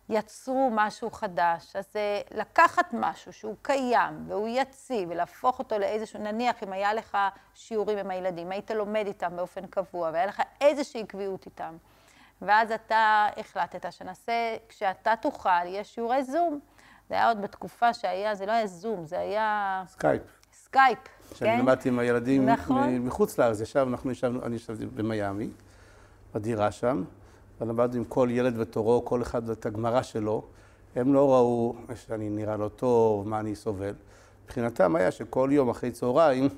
יצרו 0.10 0.70
משהו 0.74 1.12
חדש. 1.12 1.75
אז 1.75 1.86
זה 1.94 2.22
לקחת 2.32 2.86
משהו 2.94 3.34
שהוא 3.34 3.56
קיים 3.62 4.24
והוא 4.27 4.48
יציב 4.48 5.10
ולהפוך 5.12 5.60
אותו 5.60 5.79
לאיזשהו, 5.79 6.20
נניח 6.20 6.63
אם 6.63 6.74
היה 6.74 6.94
לך 6.94 7.18
שיעורים 7.53 7.98
עם 7.98 8.12
הילדים, 8.12 8.51
היית 8.51 8.72
לומד 8.72 9.03
איתם 9.08 9.36
באופן 9.36 9.68
קבוע 9.68 10.10
והיה 10.13 10.25
לך 10.25 10.41
איזושהי 10.62 11.01
עקביות 11.01 11.46
איתם, 11.46 11.77
ואז 12.41 12.72
אתה 12.72 13.27
החלטת 13.38 13.93
שנעשה, 13.93 14.55
כשאתה 14.69 15.13
תוכל, 15.22 15.65
יש 15.67 15.96
שיעורי 15.96 16.24
זום. 16.24 16.60
זה 17.10 17.15
היה 17.15 17.27
עוד 17.27 17.41
בתקופה 17.41 17.93
שהיה, 17.93 18.36
זה 18.36 18.46
לא 18.46 18.51
היה 18.51 18.67
זום, 18.67 19.05
זה 19.05 19.19
היה... 19.19 19.84
סקייפ. 19.88 20.22
סקייפ, 20.53 21.00
כן? 21.29 21.36
שאני 21.36 21.58
למדתי 21.58 21.89
עם 21.89 22.00
הילדים 22.00 22.50
נכון. 22.50 22.98
מחוץ 22.98 23.38
לארץ, 23.38 23.62
ישב, 23.62 23.86
אנחנו 23.89 24.12
ישבנו, 24.12 24.46
אני 24.46 24.55
ישבתי 24.55 24.86
במיאמי, 24.86 25.50
בדירה 26.36 26.72
שם. 26.72 27.03
ולמדנו 27.62 27.98
עם 27.98 28.05
כל 28.05 28.27
ילד 28.31 28.60
ותורו, 28.60 29.05
כל 29.05 29.22
אחד 29.22 29.50
את 29.50 29.65
הגמרא 29.65 30.01
שלו. 30.01 30.43
הם 30.96 31.13
לא 31.13 31.34
ראו 31.34 31.75
שאני 31.96 32.29
נראה 32.29 32.58
לא 32.58 32.67
טוב, 32.67 33.27
מה 33.27 33.39
אני 33.39 33.55
סובל. 33.55 33.93
מבחינתם 34.46 34.96
היה 34.96 35.12
שכל 35.12 35.50
יום 35.51 35.69
אחרי 35.69 35.91
צהריים, 35.91 36.50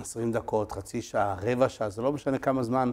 20 0.00 0.32
דקות, 0.32 0.72
חצי 0.72 1.02
שעה, 1.02 1.36
רבע 1.42 1.68
שעה, 1.68 1.90
זה 1.90 2.02
לא 2.02 2.12
משנה 2.12 2.38
כמה 2.38 2.62
זמן 2.62 2.92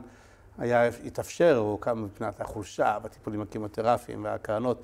היה 0.58 0.90
התאפשר, 1.06 1.56
או 1.58 1.78
כמה 1.82 2.02
מבחינת 2.02 2.42
החולשה, 2.42 3.00
בטיפולים 3.00 3.42
הקימותרפיים 3.42 4.24
והקרנות, 4.24 4.84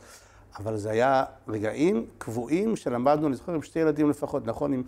אבל 0.59 0.77
זה 0.77 0.91
היה 0.91 1.25
רגעים 1.47 2.05
קבועים 2.17 2.75
שלמדנו, 2.75 3.27
אני 3.27 3.35
זוכר 3.35 3.53
עם 3.53 3.61
שתי 3.61 3.79
ילדים 3.79 4.09
לפחות, 4.09 4.45
נכון? 4.45 4.73
עם, 4.73 4.83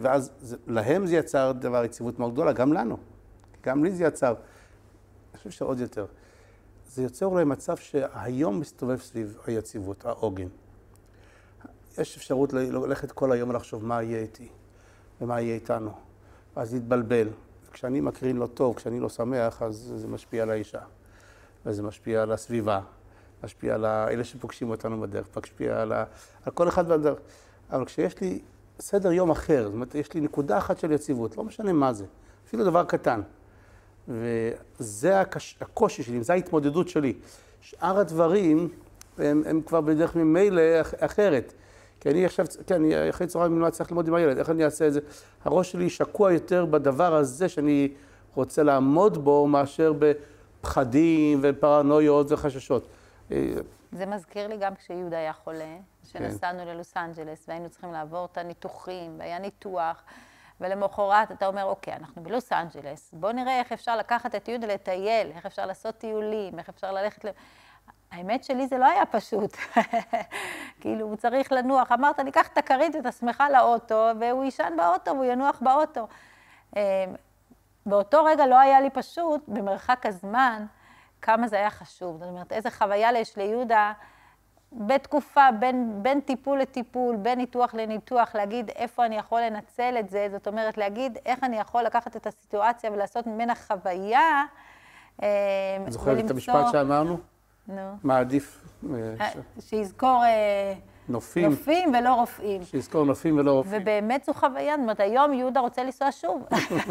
ואז 0.00 0.30
זה, 0.40 0.56
להם 0.66 1.06
זה 1.06 1.16
יצר 1.16 1.52
דבר 1.52 1.84
יציבות 1.84 2.18
מאוד 2.18 2.32
גדולה, 2.32 2.52
גם 2.52 2.72
לנו. 2.72 2.96
גם 3.62 3.84
לי 3.84 3.90
זה 3.90 4.04
יצר, 4.04 4.34
אני 5.30 5.38
חושב 5.38 5.50
שעוד 5.50 5.80
יותר. 5.80 6.06
זה 6.88 7.02
יוצר 7.02 7.26
אולי 7.26 7.44
מצב 7.44 7.76
שהיום 7.76 8.60
מסתובב 8.60 9.00
סביב 9.00 9.38
היציבות, 9.46 10.06
העוגן. 10.06 10.48
יש 11.98 12.16
אפשרות 12.16 12.52
ללכת 12.52 13.12
כל 13.12 13.32
היום 13.32 13.50
ולחשוב 13.50 13.84
מה 13.84 14.02
יהיה 14.02 14.20
איתי 14.20 14.48
ומה 15.20 15.40
יהיה 15.40 15.54
איתנו, 15.54 15.90
ואז 16.56 16.74
להתבלבל. 16.74 17.28
כשאני 17.76 18.00
מקרין 18.00 18.36
לא 18.36 18.46
טוב, 18.46 18.74
כשאני 18.76 19.00
לא 19.00 19.08
שמח, 19.08 19.62
אז 19.62 19.92
זה 19.96 20.08
משפיע 20.08 20.42
על 20.42 20.50
האישה, 20.50 20.78
וזה 21.66 21.82
משפיע 21.82 22.22
על 22.22 22.32
הסביבה, 22.32 22.80
משפיע 23.44 23.74
על 23.74 23.84
אלה 23.84 24.24
שפוגשים 24.24 24.70
אותנו 24.70 25.00
בדרך, 25.00 25.26
משפיע 25.36 25.82
על, 25.82 25.92
ה... 25.92 26.04
על 26.44 26.52
כל 26.52 26.68
אחד 26.68 26.88
בדרך. 26.88 27.18
אבל 27.70 27.84
כשיש 27.84 28.20
לי 28.20 28.40
סדר 28.80 29.12
יום 29.12 29.30
אחר, 29.30 29.64
זאת 29.64 29.74
אומרת, 29.74 29.94
יש 29.94 30.14
לי 30.14 30.20
נקודה 30.20 30.58
אחת 30.58 30.78
של 30.78 30.92
יציבות, 30.92 31.36
לא 31.36 31.44
משנה 31.44 31.72
מה 31.72 31.92
זה, 31.92 32.04
אפילו 32.48 32.64
דבר 32.64 32.84
קטן. 32.84 33.20
וזה 34.08 35.20
הקש... 35.20 35.58
הקושי 35.60 36.02
שלי, 36.02 36.22
זו 36.22 36.32
ההתמודדות 36.32 36.88
שלי. 36.88 37.14
שאר 37.60 37.98
הדברים 37.98 38.68
הם, 39.18 39.42
הם 39.46 39.60
כבר 39.60 39.80
בדרך 39.80 40.16
ממילא 40.16 40.62
אחרת. 41.00 41.52
כי 42.00 42.10
אני 42.10 42.24
עכשיו, 42.24 42.46
כן, 42.66 42.74
אני 42.74 43.10
אחרי 43.10 43.26
צהריים 43.26 43.60
לא 43.60 43.70
צריך 43.70 43.90
ללמוד 43.90 44.08
עם 44.08 44.14
הילד, 44.14 44.38
איך 44.38 44.50
אני 44.50 44.64
אעשה 44.64 44.86
את 44.86 44.92
זה? 44.92 45.00
הראש 45.44 45.72
שלי 45.72 45.90
שקוע 45.90 46.32
יותר 46.32 46.64
בדבר 46.64 47.14
הזה 47.14 47.48
שאני 47.48 47.88
רוצה 48.34 48.62
לעמוד 48.62 49.24
בו, 49.24 49.46
מאשר 49.46 49.92
בפחדים 49.98 51.40
ופרנויות 51.42 52.32
וחששות. 52.32 52.88
זה 53.92 54.06
מזכיר 54.06 54.48
לי 54.48 54.56
גם 54.56 54.74
כשיהודה 54.74 55.16
היה 55.16 55.32
חולה, 55.32 55.76
שנסענו 56.12 56.58
כן. 56.58 56.68
ללוס 56.68 56.96
אנג'לס 56.96 57.44
והיינו 57.48 57.70
צריכים 57.70 57.92
לעבור 57.92 58.28
את 58.32 58.38
הניתוחים, 58.38 59.14
והיה 59.18 59.38
ניתוח. 59.38 60.02
ולמחרת 60.60 61.32
אתה 61.32 61.46
אומר, 61.46 61.64
אוקיי, 61.64 61.94
אנחנו 61.94 62.22
בלוס 62.22 62.52
אנג'לס, 62.52 63.10
בואו 63.12 63.32
נראה 63.32 63.58
איך 63.58 63.72
אפשר 63.72 63.96
לקחת 63.96 64.34
את 64.34 64.48
יהודה 64.48 64.66
לטייל, 64.66 65.30
איך 65.34 65.46
אפשר 65.46 65.66
לעשות 65.66 65.94
טיולים, 65.94 66.58
איך 66.58 66.68
אפשר 66.68 66.92
ללכת 66.92 67.24
ל... 67.24 67.28
האמת 68.12 68.44
שלי 68.44 68.66
זה 68.66 68.78
לא 68.78 68.86
היה 68.86 69.06
פשוט. 69.06 69.56
כאילו, 70.80 71.06
הוא 71.06 71.16
צריך 71.16 71.52
לנוח. 71.52 71.92
אמרת, 71.92 72.20
אני 72.20 72.30
אקח 72.30 72.46
את 72.46 72.58
הכרית 72.58 72.94
ואת 72.94 73.06
השמחה 73.06 73.50
לאוטו, 73.50 74.08
והוא 74.20 74.44
יישן 74.44 74.72
באוטו 74.76 75.10
והוא 75.10 75.24
ינוח 75.24 75.58
באוטו. 75.60 76.06
אמ, 76.76 76.80
באותו 77.86 78.24
רגע 78.24 78.46
לא 78.46 78.58
היה 78.58 78.80
לי 78.80 78.90
פשוט, 78.90 79.40
במרחק 79.48 80.06
הזמן, 80.06 80.66
כמה 81.22 81.48
זה 81.48 81.56
היה 81.56 81.70
חשוב. 81.70 82.18
זאת 82.18 82.28
אומרת, 82.28 82.52
איזה 82.52 82.70
חוויה 82.70 83.18
יש 83.18 83.36
ליהודה. 83.36 83.92
בתקופה 84.72 85.48
בין, 85.58 85.98
בין 86.02 86.20
טיפול 86.20 86.60
לטיפול, 86.60 87.16
בין 87.16 87.38
ניתוח 87.38 87.74
לניתוח, 87.74 88.34
להגיד 88.34 88.70
איפה 88.76 89.06
אני 89.06 89.16
יכול 89.16 89.40
לנצל 89.40 89.96
את 90.00 90.10
זה, 90.10 90.28
זאת 90.30 90.48
אומרת 90.48 90.78
להגיד 90.78 91.18
איך 91.26 91.44
אני 91.44 91.58
יכול 91.58 91.82
לקחת 91.82 92.16
את 92.16 92.26
הסיטואציה 92.26 92.92
ולעשות 92.92 93.26
ממנה 93.26 93.54
חוויה. 93.54 94.44
אה, 95.22 95.28
את 95.86 95.92
זוכרת 95.92 96.24
את 96.24 96.30
המשפט 96.30 96.64
שאמרנו? 96.72 97.18
נו. 97.68 97.96
מה 98.02 98.18
עדיף? 98.18 98.64
אה, 98.94 99.28
שיזכור 99.60 100.22
נופים. 101.08 101.50
נופים 101.50 101.94
ולא 101.94 102.14
רופאים. 102.14 102.64
שיזכור 102.64 103.04
נופים 103.04 103.38
ולא 103.38 103.52
רופאים. 103.52 103.82
ובאמת 103.82 104.24
זו 104.24 104.34
חוויה, 104.34 104.74
זאת 104.74 104.82
אומרת, 104.82 105.00
היום 105.00 105.32
יהודה 105.32 105.60
רוצה 105.60 105.84
לנסוע 105.84 106.12
שוב. 106.12 106.42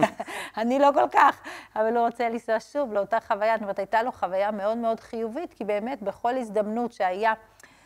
אני 0.57 0.79
לא 0.79 0.89
כל 0.93 1.09
כך, 1.11 1.41
אבל 1.75 1.97
הוא 1.97 2.05
רוצה 2.05 2.29
לנסוע 2.29 2.59
שוב 2.59 2.93
לאותה 2.93 3.17
חוויה. 3.27 3.53
זאת 3.53 3.61
אומרת, 3.61 3.79
הייתה 3.79 4.03
לו 4.03 4.11
חוויה 4.11 4.51
מאוד 4.51 4.77
מאוד 4.77 4.99
חיובית, 4.99 5.53
כי 5.53 5.63
באמת 5.63 6.01
בכל 6.01 6.37
הזדמנות 6.37 6.91
שהיה... 6.91 7.33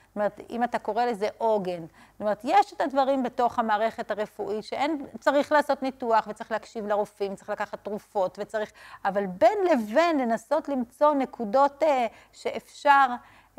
זאת 0.10 0.16
אומרת, 0.16 0.40
אם 0.50 0.64
אתה 0.64 0.80
קורא 0.80 1.06
לזה 1.06 1.28
עוגן, 1.38 1.82
זאת 1.82 2.22
אומרת, 2.22 2.42
יש 2.44 2.74
את 2.74 2.82
הדברים 2.82 3.24
בתוך 3.24 3.60
המערכת 3.60 4.12
הרפואית 4.12 4.64
שאין, 4.64 5.06
צריך 5.20 5.52
לעשות 5.52 5.84
ניתוח 5.84 6.28
וצריך 6.30 6.52
להקשיב 6.52 6.88
לרופאים, 6.88 7.36
צריך 7.36 7.50
לקחת 7.50 7.84
תרופות 7.84 8.40
וצריך, 8.42 8.72
אבל 9.06 9.26
בין 9.26 9.58
לבין 9.72 10.20
לנסות 10.20 10.70
למצוא 10.70 11.14
נקודות 11.14 11.84
אה, 11.84 12.08
שאפשר 12.34 13.08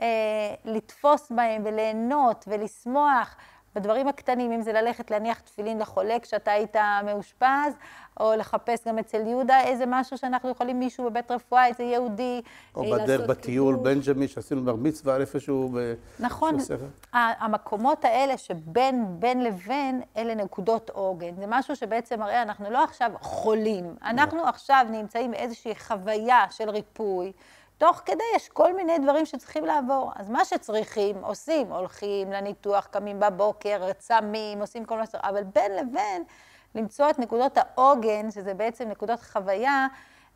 אה, 0.03 0.07
לתפוס 0.65 1.33
בהן 1.33 1.63
וליהנות 1.67 2.45
ולשמוח. 2.49 3.37
בדברים 3.75 4.09
הקטנים, 4.09 4.53
אם 4.53 4.63
זה 4.63 4.73
ללכת 4.73 5.11
להניח 5.11 5.39
תפילין 5.41 5.79
לחולה 5.79 6.19
כשאתה 6.23 6.51
היית 6.51 6.77
מאושפז, 7.05 7.73
או 8.21 8.33
לחפש 8.37 8.89
גם 8.89 8.99
אצל 8.99 9.27
יהודה 9.27 9.61
איזה 9.61 9.85
משהו 9.87 10.19
שאנחנו 10.19 10.49
יכולים, 10.49 10.79
מישהו 10.79 11.05
בבית 11.05 11.31
רפואה, 11.31 11.67
איזה 11.67 11.83
יהודי, 11.83 12.43
או 12.75 12.85
בדרך 12.93 13.29
בטיול 13.29 13.77
בנג'מי, 13.77 14.29
שעשינו 14.29 14.65
בר 14.65 14.77
מצווה 14.77 15.17
איפשהו 15.17 15.71
ב... 15.75 15.95
נכון, 16.21 16.57
המקומות 17.13 18.05
האלה 18.05 18.39
שבין 18.39 19.07
בין 19.19 19.45
לבין, 19.45 20.03
אלה 20.17 20.35
נקודות 20.35 20.91
עוגן. 20.91 21.35
זה 21.39 21.45
משהו 21.49 21.77
שבעצם 21.77 22.21
מראה, 22.21 22.43
אנחנו 22.43 22.71
לא 22.71 22.85
עכשיו 22.85 23.11
חולים, 23.21 23.95
אנחנו. 24.05 24.41
עכשיו 24.47 24.87
נמצאים 24.91 25.31
באיזושהי 25.31 25.75
חוויה 25.75 26.45
של 26.51 26.71
ריפוי. 26.71 27.33
תוך 27.81 28.03
כדי 28.05 28.25
יש 28.37 28.49
כל 28.49 28.75
מיני 28.77 28.99
דברים 28.99 29.27
שצריכים 29.27 29.65
לעבור. 29.65 30.13
אז 30.17 30.31
מה 30.31 30.45
שצריכים, 30.45 31.25
עושים, 31.25 31.73
הולכים 31.73 32.33
לניתוח, 32.33 32.87
קמים 32.87 33.21
בבוקר, 33.21 33.93
צמים, 33.99 34.61
עושים 34.61 34.85
כל 34.85 34.99
מה 34.99 35.07
שצריך, 35.07 35.25
אבל 35.25 35.43
בין 35.43 35.73
לבין, 35.77 36.23
למצוא 36.75 37.11
את 37.11 37.19
נקודות 37.19 37.53
העוגן, 37.57 38.31
שזה 38.31 38.55
בעצם 38.55 38.89
נקודות 38.89 39.21
חוויה, 39.21 39.87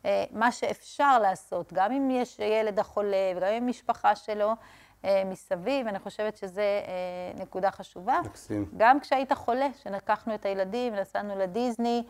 אה, 0.05 0.23
מה 0.31 0.51
שאפשר 0.51 1.19
לעשות, 1.19 1.73
גם 1.73 1.91
אם 1.91 2.09
יש 2.11 2.39
ילד 2.39 2.79
החולה 2.79 3.31
וגם 3.35 3.53
עם 3.53 3.67
משפחה 3.67 4.15
שלו 4.15 4.51
אה, 5.05 5.23
מסביב, 5.25 5.87
אני 5.87 5.99
חושבת 5.99 6.37
שזו 6.37 6.61
אה, 6.61 7.31
נקודה 7.43 7.71
חשובה. 7.71 8.19
מקסים. 8.25 8.69
גם 8.77 8.99
כשהיית 8.99 9.33
חולה, 9.33 9.67
שנקחנו 9.83 10.35
את 10.35 10.45
הילדים 10.45 10.93
ונסענו 10.93 11.39
לדיסני, 11.39 12.03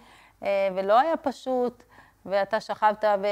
ולא 0.75 0.99
היה 0.99 1.17
פשוט, 1.17 1.83
ואתה 2.25 2.59
שכבת 2.59 3.03
ו... 3.03 3.27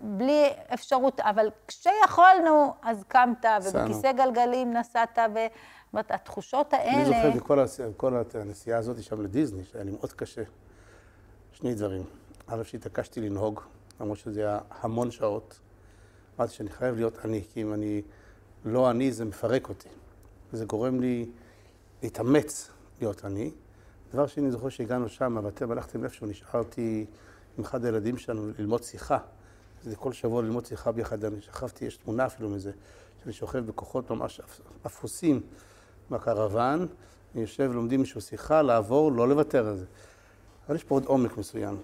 בלי 0.00 0.50
אפשרות, 0.74 1.20
אבל 1.20 1.50
כשיכולנו, 1.68 2.74
אז 2.82 3.04
קמת. 3.08 3.44
ובכיסא 3.64 4.12
גלגלים 4.12 4.72
נסעת, 4.72 5.18
ו... 5.18 5.34
זאת 5.34 5.92
אומרת, 5.92 6.10
התחושות 6.10 6.72
האלה... 6.72 6.92
אני 6.92 7.04
זוכר 7.04 7.30
בכל 7.30 7.60
הס- 7.60 7.80
כל 7.96 8.22
הנסיעה 8.34 8.78
הזאת 8.78 9.02
שם 9.02 9.22
לדיסני, 9.22 9.64
שהיה 9.64 9.84
לי 9.84 9.90
מאוד 9.90 10.12
קשה. 10.12 10.42
שני 11.52 11.74
דברים. 11.74 12.02
א', 12.46 12.62
שהתעקשתי 12.64 13.20
לנהוג, 13.20 13.60
למרות 14.00 14.18
שזה 14.18 14.40
היה 14.40 14.58
המון 14.80 15.10
שעות. 15.10 15.60
אמרתי 16.38 16.52
שאני 16.52 16.70
חייב 16.70 16.94
להיות 16.94 17.24
אני, 17.24 17.44
כי 17.52 17.62
אם 17.62 17.74
אני 17.74 18.02
לא 18.64 18.90
אני, 18.90 19.12
זה 19.12 19.24
מפרק 19.24 19.68
אותי. 19.68 19.88
זה 20.52 20.64
גורם 20.64 21.00
לי 21.00 21.26
להתאמץ 22.02 22.70
להיות 23.00 23.24
אני. 23.24 23.50
דבר 24.12 24.26
שני, 24.26 24.42
אני 24.42 24.52
זוכר 24.52 24.68
שהגענו 24.68 25.08
שם, 25.08 25.38
ואתם 25.44 25.70
הלכתם 25.70 26.04
איפשהו, 26.04 26.26
נשארתי 26.26 27.06
עם 27.58 27.64
אחד 27.64 27.84
הילדים 27.84 28.16
שלנו 28.16 28.50
ללמוד 28.58 28.82
שיחה. 28.82 29.18
זה 29.86 29.96
כל 29.96 30.12
שבוע 30.12 30.42
ללמוד 30.42 30.66
שיחה 30.66 30.92
ביחד, 30.92 31.24
אני 31.24 31.40
שכבתי, 31.40 31.84
יש 31.84 31.96
תמונה 31.96 32.26
אפילו 32.26 32.48
מזה, 32.48 32.72
שאני 33.22 33.32
שוכב 33.32 33.58
בכוחות 33.58 34.10
ממש 34.10 34.40
אפ- 34.40 34.60
אפוסים 34.86 35.40
בקרוון, 36.10 36.86
אני 37.34 37.40
יושב, 37.42 37.70
לומדים 37.74 38.00
איזושהי 38.00 38.20
שיחה, 38.20 38.62
לעבור, 38.62 39.12
לא 39.12 39.28
לוותר 39.28 39.66
על 39.66 39.76
זה. 39.76 39.84
אבל 40.66 40.76
יש 40.76 40.84
פה 40.84 40.94
עוד 40.94 41.04
עומק 41.04 41.36
מסוים. 41.36 41.76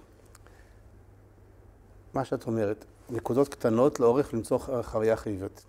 מה 2.14 2.24
שאת 2.24 2.46
אומרת, 2.46 2.84
נקודות 3.10 3.48
קטנות 3.48 4.00
לאורך 4.00 4.34
למצוא 4.34 4.58
חוויה 4.82 5.16
חיובית. 5.16 5.64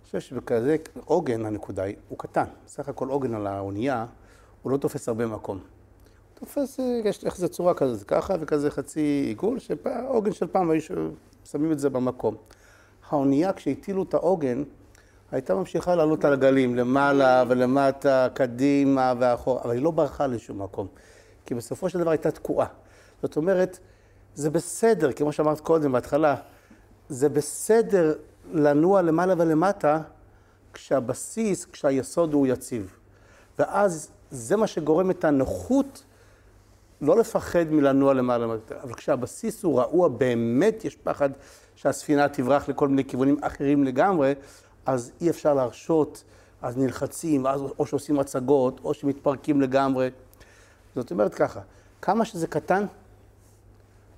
אני 0.00 0.04
חושב 0.04 0.20
שבכזה 0.20 0.76
עוגן, 1.04 1.46
הנקודה 1.46 1.82
היא, 1.82 1.96
הוא 2.08 2.18
קטן. 2.18 2.44
סך 2.66 2.88
הכל 2.88 3.08
עוגן 3.08 3.34
על 3.34 3.46
האונייה, 3.46 4.06
הוא 4.62 4.72
לא 4.72 4.76
תופס 4.76 5.08
הרבה 5.08 5.26
מקום. 5.26 5.58
תופס, 6.34 6.80
אה, 6.80 7.00
יש 7.04 7.24
איך 7.24 7.36
זה 7.36 7.48
צורה 7.48 7.74
זה 7.92 8.04
ככה 8.04 8.34
וכזה 8.40 8.70
חצי 8.70 9.00
עיגול, 9.00 9.58
שעוגן 9.58 10.32
של 10.32 10.46
פעם 10.46 10.70
היו 10.70 10.80
שמים 11.50 11.72
את 11.72 11.78
זה 11.78 11.90
במקום. 11.90 12.36
האונייה, 13.10 13.52
כשהטילו 13.52 14.02
את 14.02 14.14
העוגן, 14.14 14.62
הייתה 15.32 15.54
ממשיכה 15.54 15.94
לעלות 15.94 16.24
על 16.24 16.32
הגלים, 16.32 16.76
למעלה 16.76 17.44
ולמטה, 17.48 18.28
קדימה 18.34 19.14
ואחורה, 19.18 19.62
אבל 19.62 19.70
היא 19.70 19.82
לא 19.82 19.90
ברחה 19.90 20.26
לשום 20.26 20.62
מקום. 20.62 20.86
כי 21.46 21.54
בסופו 21.54 21.88
של 21.88 21.98
דבר 21.98 22.10
הייתה 22.10 22.30
תקועה. 22.30 22.66
זאת 23.22 23.36
אומרת, 23.36 23.78
זה 24.34 24.50
בסדר, 24.50 25.12
כמו 25.12 25.32
שאמרת 25.32 25.60
קודם, 25.60 25.92
בהתחלה, 25.92 26.36
זה 27.08 27.28
בסדר 27.28 28.14
לנוע 28.52 29.02
למעלה 29.02 29.34
ולמטה, 29.38 30.00
כשהבסיס, 30.72 31.64
כשהיסוד 31.64 32.32
הוא 32.32 32.46
יציב. 32.46 32.96
ואז 33.58 34.10
זה 34.30 34.56
מה 34.56 34.66
שגורם 34.66 35.10
את 35.10 35.24
הנוחות 35.24 36.04
לא 37.00 37.16
לפחד 37.18 37.64
מלנוע 37.70 38.14
למעלה 38.14 38.46
אבל 38.82 38.94
כשהבסיס 38.94 39.62
הוא 39.62 39.78
רעוע, 39.78 40.08
באמת 40.08 40.84
יש 40.84 40.96
פחד 40.96 41.30
שהספינה 41.74 42.28
תברח 42.28 42.68
לכל 42.68 42.88
מיני 42.88 43.04
כיוונים 43.04 43.36
אחרים 43.40 43.84
לגמרי, 43.84 44.34
אז 44.86 45.12
אי 45.20 45.30
אפשר 45.30 45.54
להרשות, 45.54 46.24
אז 46.62 46.76
נלחצים, 46.76 47.44
ואז 47.44 47.60
או 47.78 47.86
שעושים 47.86 48.18
הצגות, 48.18 48.80
או 48.84 48.94
שמתפרקים 48.94 49.60
לגמרי. 49.60 50.10
זאת 50.94 51.10
אומרת 51.10 51.34
ככה, 51.34 51.60
כמה 52.02 52.24
שזה 52.24 52.46
קטן, 52.46 52.84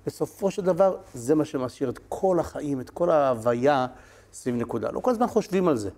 בסופו 0.05 0.51
של 0.51 0.61
דבר 0.61 0.97
זה 1.13 1.35
מה 1.35 1.45
שמשאיר 1.45 1.89
את 1.89 1.99
כל 2.09 2.39
החיים, 2.39 2.81
את 2.81 2.89
כל 2.89 3.09
ההוויה 3.09 3.87
סביב 4.33 4.55
נקודה. 4.55 4.91
לא 4.91 4.99
כל 4.99 5.11
הזמן 5.11 5.27
חושבים 5.27 5.67
על 5.67 5.77
זה, 5.77 5.89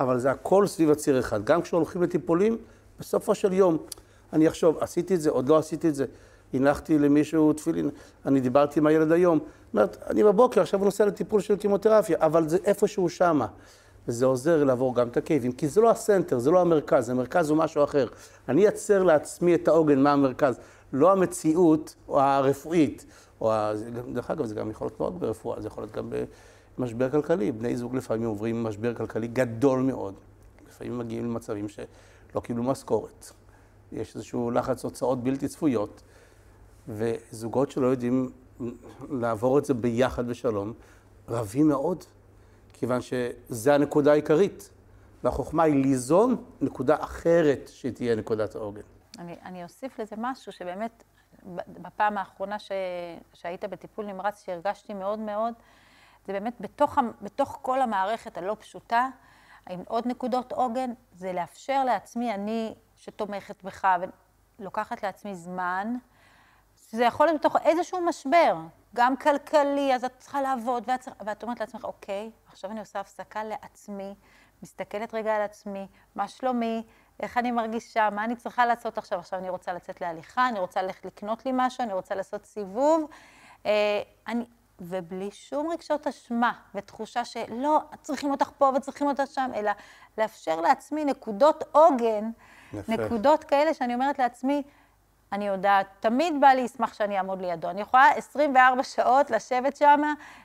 אבל 0.00 0.18
זה 0.18 0.30
הכל 0.30 0.66
סביב 0.66 0.90
הציר 0.90 1.20
אחד. 1.20 1.44
גם 1.44 1.62
כשהולכים 1.62 2.02
לטיפולים, 2.02 2.58
בסופו 3.00 3.34
של 3.34 3.52
יום 3.52 3.78
אני 4.32 4.48
אחשוב, 4.48 4.78
עשיתי 4.80 5.14
את 5.14 5.20
זה, 5.20 5.30
עוד 5.30 5.48
לא 5.48 5.58
עשיתי 5.58 5.88
את 5.88 5.94
זה. 5.94 6.04
הנחתי 6.54 6.98
למישהו 6.98 7.52
תפילין, 7.52 7.90
אני 8.26 8.40
דיברתי 8.40 8.80
עם 8.80 8.86
הילד 8.86 9.12
היום. 9.12 9.38
אומרת, 9.74 9.96
אני 10.10 10.24
בבוקר, 10.24 10.60
עכשיו 10.60 10.80
הוא 10.80 10.84
נוסע 10.84 11.06
לטיפול 11.06 11.40
של 11.40 11.56
קימותרפיה, 11.56 12.16
אבל 12.20 12.48
זה 12.48 12.58
איפשהו 12.64 13.08
שמה. 13.08 13.46
וזה 14.08 14.26
עוזר 14.26 14.64
לעבור 14.64 14.94
גם 14.94 15.08
את 15.08 15.16
הכאבים, 15.16 15.52
כי 15.52 15.68
זה 15.68 15.80
לא 15.80 15.90
הסנטר, 15.90 16.38
זה 16.38 16.50
לא 16.50 16.60
המרכז, 16.60 17.08
המרכז 17.08 17.50
הוא 17.50 17.58
משהו 17.58 17.84
אחר. 17.84 18.06
אני 18.48 18.62
אייצר 18.62 19.02
לעצמי 19.02 19.54
את 19.54 19.68
העוגן 19.68 20.02
מה 20.02 20.12
המרכז, 20.12 20.58
לא 20.92 21.12
המציאות 21.12 21.94
או 22.08 22.20
הרפואית. 22.20 23.06
או 23.40 23.52
ה... 23.52 23.72
דרך 24.12 24.30
אגב, 24.30 24.44
זה 24.44 24.54
גם 24.54 24.70
יכול 24.70 24.86
להיות 24.86 25.00
לא 25.00 25.06
רק 25.06 25.12
ברפואה, 25.12 25.60
זה 25.60 25.66
יכול 25.66 25.84
להיות 25.84 25.96
גם 25.96 26.10
במשבר 26.78 27.10
כלכלי. 27.10 27.52
בני 27.52 27.76
זוג 27.76 27.96
לפעמים 27.96 28.28
עוברים 28.28 28.62
משבר 28.62 28.94
כלכלי 28.94 29.26
גדול 29.26 29.80
מאוד. 29.80 30.14
לפעמים 30.68 30.98
מגיעים 30.98 31.24
למצבים 31.24 31.68
שלא 31.68 32.40
קיבלו 32.40 32.62
משכורת. 32.62 33.32
יש 33.92 34.14
איזשהו 34.14 34.50
לחץ 34.50 34.84
הוצאות 34.84 35.22
בלתי 35.22 35.48
צפויות, 35.48 36.02
וזוגות 36.88 37.70
שלא 37.70 37.86
יודעים 37.86 38.30
לעבור 39.10 39.58
את 39.58 39.64
זה 39.64 39.74
ביחד 39.74 40.28
בשלום, 40.28 40.72
רבים 41.28 41.68
מאוד, 41.68 42.04
כיוון 42.72 43.00
שזו 43.00 43.70
הנקודה 43.70 44.12
העיקרית. 44.12 44.70
והחוכמה 45.24 45.62
היא 45.62 45.74
ליזום 45.74 46.44
נקודה 46.60 46.96
אחרת 47.00 47.70
שתהיה 47.72 48.16
נקודת 48.16 48.54
העוגן. 48.54 48.80
אני, 49.18 49.36
אני 49.44 49.64
אוסיף 49.64 49.98
לזה 49.98 50.16
משהו 50.18 50.52
שבאמת, 50.52 51.04
בפעם 51.68 52.18
האחרונה 52.18 52.58
ש, 52.58 52.72
שהיית 53.34 53.64
בטיפול 53.64 54.06
נמרץ, 54.06 54.42
שהרגשתי 54.44 54.94
מאוד 54.94 55.18
מאוד, 55.18 55.54
זה 56.26 56.32
באמת 56.32 56.54
בתוך, 56.60 56.98
בתוך 57.22 57.58
כל 57.62 57.82
המערכת 57.82 58.38
הלא 58.38 58.56
פשוטה, 58.60 59.08
עם 59.70 59.82
עוד 59.88 60.08
נקודות 60.08 60.52
עוגן, 60.52 60.90
זה 61.12 61.32
לאפשר 61.32 61.84
לעצמי, 61.84 62.34
אני 62.34 62.74
שתומכת 63.02 63.62
בך 63.62 63.88
ולוקחת 64.58 65.02
לעצמי 65.02 65.34
זמן, 65.34 65.96
זה 66.90 67.04
יכול 67.04 67.26
להיות 67.26 67.40
בתוך 67.40 67.56
איזשהו 67.64 68.00
משבר, 68.00 68.56
גם 68.94 69.16
כלכלי, 69.16 69.94
אז 69.94 70.04
את 70.04 70.12
צריכה 70.18 70.42
לעבוד, 70.42 70.84
ואת, 70.86 71.08
ואת 71.24 71.42
אומרת 71.42 71.60
לעצמך, 71.60 71.84
אוקיי, 71.84 72.30
עכשיו 72.46 72.70
אני 72.70 72.80
עושה 72.80 73.00
הפסקה 73.00 73.44
לעצמי, 73.44 74.14
מסתכלת 74.62 75.14
רגע 75.14 75.36
על 75.36 75.42
עצמי, 75.42 75.86
מה 76.14 76.28
שלומי, 76.28 76.82
איך 77.20 77.38
אני 77.38 77.50
מרגישה, 77.50 78.10
מה 78.10 78.24
אני 78.24 78.36
צריכה 78.36 78.66
לעשות 78.66 78.98
עכשיו? 78.98 79.18
עכשיו 79.18 79.38
אני 79.38 79.50
רוצה 79.50 79.72
לצאת 79.72 80.00
להליכה, 80.00 80.48
אני 80.48 80.58
רוצה 80.58 80.82
ללכת 80.82 81.04
לקנות 81.04 81.46
לי 81.46 81.52
משהו, 81.54 81.84
אני 81.84 81.92
רוצה 81.92 82.14
לעשות 82.14 82.44
סיבוב. 82.44 83.10
אה, 83.66 84.02
אני, 84.28 84.44
ובלי 84.80 85.30
שום 85.30 85.70
רגשות 85.70 86.06
אשמה 86.06 86.52
ותחושה 86.74 87.24
שלא, 87.24 87.80
צריכים 88.02 88.30
אותך 88.30 88.50
פה 88.58 88.72
וצריכים 88.76 89.06
אותך 89.06 89.22
שם, 89.26 89.50
אלא 89.54 89.72
לאפשר 90.18 90.60
לעצמי 90.60 91.04
נקודות 91.04 91.64
עוגן, 91.72 92.30
יפה. 92.74 92.92
נקודות 92.92 93.44
כאלה 93.44 93.74
שאני 93.74 93.94
אומרת 93.94 94.18
לעצמי, 94.18 94.62
אני 95.32 95.46
יודעת, 95.46 95.86
תמיד 96.00 96.40
בא 96.40 96.46
לי 96.46 96.60
ישמח 96.60 96.94
שאני 96.94 97.18
אעמוד 97.18 97.42
לידו. 97.42 97.70
אני 97.70 97.80
יכולה 97.80 98.10
24 98.10 98.82
שעות 98.82 99.30
לשבת 99.30 99.76
שם, 99.76 100.00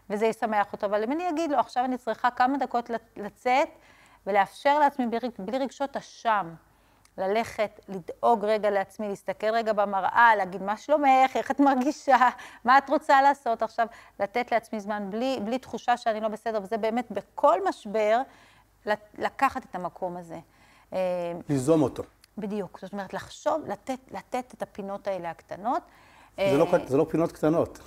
וזה 0.10 0.26
ישמח 0.26 0.74
אותו. 0.74 0.88
אבל 0.88 1.04
אם 1.04 1.12
אני 1.12 1.30
אגיד 1.30 1.52
לו, 1.52 1.60
עכשיו 1.60 1.86
אני 1.86 1.98
צריכה 1.98 2.32
כמה 2.32 2.58
דקות 2.58 2.92
לצאת, 3.18 3.68
ולאפשר 4.28 4.80
לעצמי 4.80 5.08
בלי, 5.08 5.30
בלי 5.40 5.58
רגשות 5.58 5.98
אשם, 5.98 6.54
ללכת, 7.18 7.80
לדאוג 7.88 8.46
רגע 8.46 8.70
לעצמי, 8.70 9.10
להסתכל 9.10 9.48
רגע 9.48 9.74
במראה, 9.74 10.36
להגיד 10.38 10.63
מה 10.63 10.78
שלומך, 10.78 11.36
איך 11.36 11.52
את 11.52 11.60
מרגישה, 11.60 12.18
מה 12.66 12.78
את 12.78 12.90
רוצה 12.90 13.22
לעשות 13.22 13.62
עכשיו, 13.62 13.88
לתת 14.20 14.52
לעצמי 14.52 14.80
זמן 14.80 15.10
בלי, 15.10 15.40
בלי 15.44 15.60
תחושה 15.60 15.98
שאני 15.98 16.22
לא 16.22 16.28
בסדר, 16.28 16.60
וזה 16.63 16.78
באמת 16.78 17.12
בכל 17.12 17.68
משבר, 17.70 18.22
לקחת 19.18 19.66
את 19.66 19.76
המקום 19.76 20.18
הזה. 20.18 20.40
ליזום 21.50 21.82
אותו. 21.82 22.04
בדיוק, 22.38 22.80
זאת 22.82 22.93
אומרת, 22.93 23.13
לחשוב, 23.13 23.63
לתת, 23.67 24.00
לתת 24.12 24.54
את 24.54 24.62
הפינות 24.62 25.08
האלה 25.08 25.30
הקטנות. 25.30 25.82
זה 26.38 26.58
לא, 26.58 26.67
זה 26.88 26.97
לא 26.97 27.06
פינות 27.10 27.32
קטנות. 27.32 27.80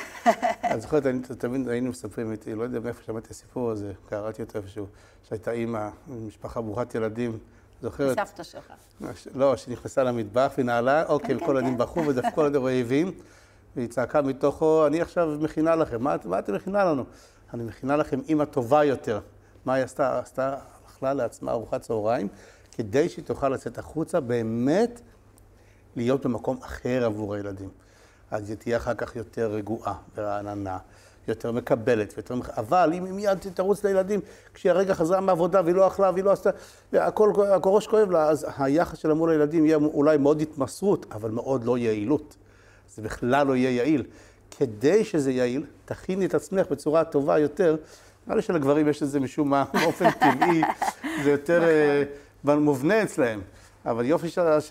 אני 0.64 0.80
זוכרת, 0.80 1.06
אני 1.06 1.20
תמיד 1.38 1.68
היינו 1.68 1.90
מספרים 1.90 2.32
איתי, 2.32 2.54
לא 2.54 2.62
יודע 2.62 2.80
מאיפה 2.80 3.02
שמעתי 3.02 3.26
את 3.26 3.30
הסיפור 3.30 3.70
הזה, 3.70 3.92
קראתי 4.08 4.42
אותו 4.42 4.58
איפשהו, 4.58 4.86
שהייתה 5.28 5.50
אימא, 5.50 5.88
משפחה 6.08 6.60
ברוכת 6.60 6.94
ילדים, 6.94 7.38
זוכרת? 7.82 8.16
סבתא 8.16 8.42
שלך. 8.42 8.72
לא, 9.34 9.56
שנכנסה 9.56 10.02
למטבח 10.02 10.52
ונעלה, 10.58 11.04
אוקיי, 11.06 11.38
כן, 11.38 11.46
כן, 11.46 11.50
הילדים 11.50 11.72
כן. 11.72 11.78
בכו 11.78 12.06
ודפקו 12.06 12.42
על 12.42 12.56
רעבים, 12.56 13.12
והיא 13.76 13.88
צעקה 13.88 14.22
מתוכו, 14.22 14.86
אני 14.86 15.00
עכשיו 15.00 15.36
מכינה 15.40 15.76
לכם, 15.76 16.02
מה, 16.02 16.16
מה 16.24 16.38
אתם 16.38 16.54
מכינה 16.54 16.84
לנו? 16.84 17.04
אני 17.54 17.64
מכינה 17.64 17.96
לכם 17.96 18.20
אימא 18.28 18.44
טובה 18.44 18.84
יותר. 18.84 19.20
מה 19.64 19.74
היא 19.74 19.84
עשתה? 19.84 20.18
עשתה, 20.18 20.56
אכלה 20.86 21.14
לעצמה 21.14 21.52
ארוחת 21.52 21.80
צהריים, 21.80 22.28
כדי 22.78 23.08
שהיא 23.08 23.24
תוכל 23.24 23.48
לצאת 23.48 23.78
החוצה, 23.78 24.20
באמת 24.20 25.00
להיות 25.96 26.26
במקום 26.26 26.58
אחר 26.62 27.04
עבור 27.04 27.34
הילדים. 27.34 27.68
אז 28.30 28.50
היא 28.50 28.56
תהיה 28.56 28.76
אחר 28.76 28.94
כך 28.94 29.16
יותר 29.16 29.52
רגועה 29.52 29.94
ורעננה, 30.16 30.78
יותר 31.28 31.52
מקבלת, 31.52 32.12
ויותר... 32.16 32.34
אבל 32.56 32.90
אם 32.94 33.04
היא 33.04 33.12
מיד 33.12 33.38
תרוץ 33.54 33.84
לילדים, 33.84 34.20
כשהיא 34.54 34.72
הרגע 34.72 34.94
חזרה 34.94 35.20
מהעבודה 35.20 35.60
והיא 35.64 35.74
לא 35.74 35.86
אכלה 35.86 36.10
והיא 36.10 36.24
לא 36.24 36.32
עשתה, 36.32 36.50
והכל, 36.92 37.32
הכל 37.54 37.68
ראש 37.68 37.86
כואב 37.86 38.10
לה, 38.10 38.28
אז 38.28 38.46
היחס 38.58 38.98
שלה 38.98 39.14
מול 39.14 39.30
הילדים 39.30 39.66
יהיה 39.66 39.76
אולי 39.76 40.16
מאוד 40.16 40.40
התמסרות, 40.40 41.06
אבל 41.12 41.30
מאוד 41.30 41.64
לא 41.64 41.78
יעילות. 41.78 42.36
זה 42.94 43.02
בכלל 43.02 43.46
לא 43.46 43.56
יהיה 43.56 43.70
יעיל. 43.70 44.04
כדי 44.50 45.04
שזה 45.04 45.32
יעיל, 45.32 45.64
תכיני 45.84 46.26
את 46.26 46.34
עצמך 46.34 46.66
בצורה 46.70 47.04
טובה 47.04 47.38
יותר. 47.38 47.76
נראה 48.26 48.36
לי 48.36 48.42
שלגברים 48.42 48.88
יש 48.88 49.02
את 49.02 49.08
זה 49.08 49.20
משום 49.20 49.50
מה, 49.50 49.64
באופן 49.72 50.10
טבעי, 50.20 50.62
זה 51.24 51.30
יותר 51.30 51.62
אה, 52.48 52.56
מובנה 52.56 53.02
אצלהם. 53.02 53.40
אבל 53.84 54.04
יופי 54.04 54.28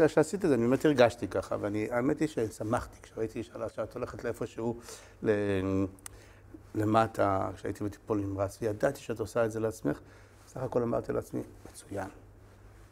שעשית 0.07 0.45
את 0.45 0.49
זה, 0.49 0.55
אני 0.55 0.67
באמת 0.67 0.85
הרגשתי 0.85 1.27
ככה, 1.27 1.55
ואני, 1.59 1.87
האמת 1.91 2.19
היא 2.19 2.27
ששמחתי 2.27 3.01
כשראיתי 3.01 3.43
שאת 3.43 3.95
הולכת 3.95 4.23
לאיפשהו, 4.23 4.79
למטה, 6.75 7.49
כשהייתי 7.55 7.83
בטיפול 7.83 8.17
נמרץ, 8.17 8.57
וידעתי 8.61 9.01
שאת 9.01 9.19
עושה 9.19 9.45
את 9.45 9.51
זה 9.51 9.59
לעצמך, 9.59 9.99
סך 10.47 10.57
הכל 10.57 10.81
אמרתי 10.81 11.13
לעצמי, 11.13 11.41
מצוין. 11.71 12.07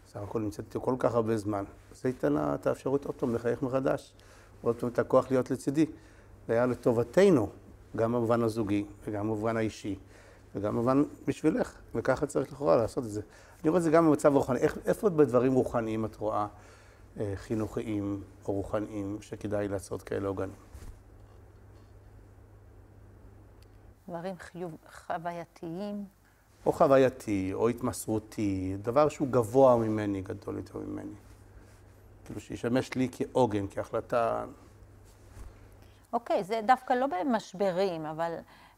סך 0.07 0.19
הכל 0.19 0.39
נמצאת 0.39 0.65
איתי 0.65 0.79
כל 0.81 0.95
כך 0.99 1.15
הרבה 1.15 1.37
זמן. 1.37 1.63
זה 2.01 2.09
ייתן 2.09 2.33
לה 2.33 2.55
את 2.55 2.67
האפשרות 2.67 3.05
עוד 3.05 3.15
פעם 3.15 3.35
לחייך 3.35 3.61
מחדש, 3.61 4.13
עוד 4.61 4.75
פעם 4.75 4.89
את 4.89 4.99
הכוח 4.99 5.31
להיות 5.31 5.51
לצידי. 5.51 5.85
זה 6.47 6.53
היה 6.53 6.65
לטובתנו, 6.65 7.49
גם 7.95 8.13
במובן 8.13 8.41
הזוגי, 8.41 8.85
וגם 9.07 9.25
במובן 9.25 9.57
האישי, 9.57 9.95
וגם 10.55 10.73
במובן 10.73 11.03
בשבילך, 11.27 11.73
וככה 11.95 12.25
צריך 12.25 12.51
לכאורה 12.51 12.75
לעשות 12.75 13.03
את 13.03 13.11
זה. 13.11 13.21
אני 13.65 13.69
רואה 13.69 13.79
את 13.79 13.83
זה 13.83 13.91
גם 13.91 14.05
במצב 14.05 14.35
רוחני. 14.35 14.59
איך, 14.59 14.77
איפה 14.85 15.09
בדברים 15.09 15.53
רוחניים 15.53 16.05
את 16.05 16.15
רואה 16.15 16.47
אה, 17.19 17.33
חינוכיים 17.35 18.23
או 18.47 18.53
רוחניים 18.53 19.17
שכדאי 19.21 19.67
לעשות 19.67 20.01
כאלה 20.01 20.27
עוגנים? 20.27 20.55
דברים 24.09 24.35
חיוב, 24.37 24.77
חווייתיים. 25.07 26.05
או 26.65 26.71
חווייתי, 26.71 27.53
או 27.53 27.69
התמסרותי, 27.69 28.77
דבר 28.81 29.09
שהוא 29.09 29.27
גבוה 29.27 29.75
ממני, 29.75 30.21
גדול 30.21 30.57
יותר 30.57 30.79
ממני. 30.79 31.15
כאילו 32.25 32.39
שישמש 32.39 32.93
לי 32.93 33.09
כעוגן, 33.11 33.65
כהחלטה. 33.71 34.45
אוקיי, 36.13 36.43
זה 36.43 36.61
דווקא 36.65 36.93
לא 36.93 37.07
במשברים, 37.07 38.05
אבל 38.05 38.35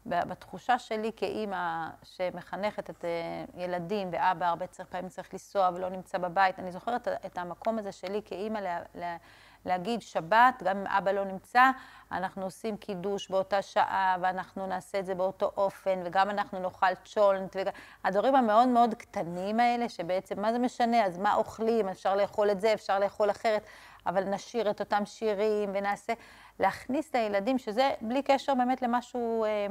בתחושה 0.08 0.78
שלי 0.78 1.10
כאימא 1.16 1.88
שמחנכת 2.02 2.90
את 2.90 3.04
אה, 3.04 3.44
ילדים, 3.62 4.08
ואבא 4.12 4.46
הרבה 4.46 4.66
פעמים 4.66 5.08
צריך 5.08 5.28
לנסוע 5.32 5.70
ולא 5.74 5.88
נמצא 5.88 6.18
בבית, 6.18 6.58
אני 6.58 6.72
זוכרת 6.72 7.08
את 7.26 7.38
המקום 7.38 7.78
הזה 7.78 7.92
שלי 7.92 8.20
כאימא 8.24 8.58
לה, 8.58 8.78
לה, 8.94 9.16
להגיד 9.64 10.02
שבת, 10.02 10.62
גם 10.62 10.78
אם 10.78 10.86
אבא 10.86 11.10
לא 11.10 11.24
נמצא, 11.24 11.70
אנחנו 12.12 12.44
עושים 12.44 12.76
קידוש 12.76 13.28
באותה 13.28 13.62
שעה, 13.62 14.16
ואנחנו 14.20 14.66
נעשה 14.66 14.98
את 14.98 15.06
זה 15.06 15.14
באותו 15.14 15.52
אופן, 15.56 16.00
וגם 16.04 16.30
אנחנו 16.30 16.58
נאכל 16.58 16.94
צ'ולנט, 17.04 17.56
וגם... 17.60 17.72
הדברים 18.04 18.34
המאוד 18.34 18.68
מאוד 18.68 18.94
קטנים 18.94 19.60
האלה, 19.60 19.88
שבעצם 19.88 20.42
מה 20.42 20.52
זה 20.52 20.58
משנה, 20.58 21.04
אז 21.04 21.18
מה 21.18 21.34
אוכלים, 21.34 21.88
אפשר 21.88 22.16
לאכול 22.16 22.50
את 22.50 22.60
זה, 22.60 22.74
אפשר 22.74 22.98
לאכול 22.98 23.30
אחרת, 23.30 23.66
אבל 24.06 24.24
נשאיר 24.24 24.70
את 24.70 24.80
אותם 24.80 25.06
שירים 25.06 25.70
ונעשה, 25.74 26.12
להכניס 26.60 27.10
את 27.10 27.14
הילדים, 27.14 27.58
שזה 27.58 27.90
בלי 28.00 28.22
קשר 28.22 28.54
באמת 28.54 28.82
למשהו, 28.82 29.44
אה, 29.44 29.66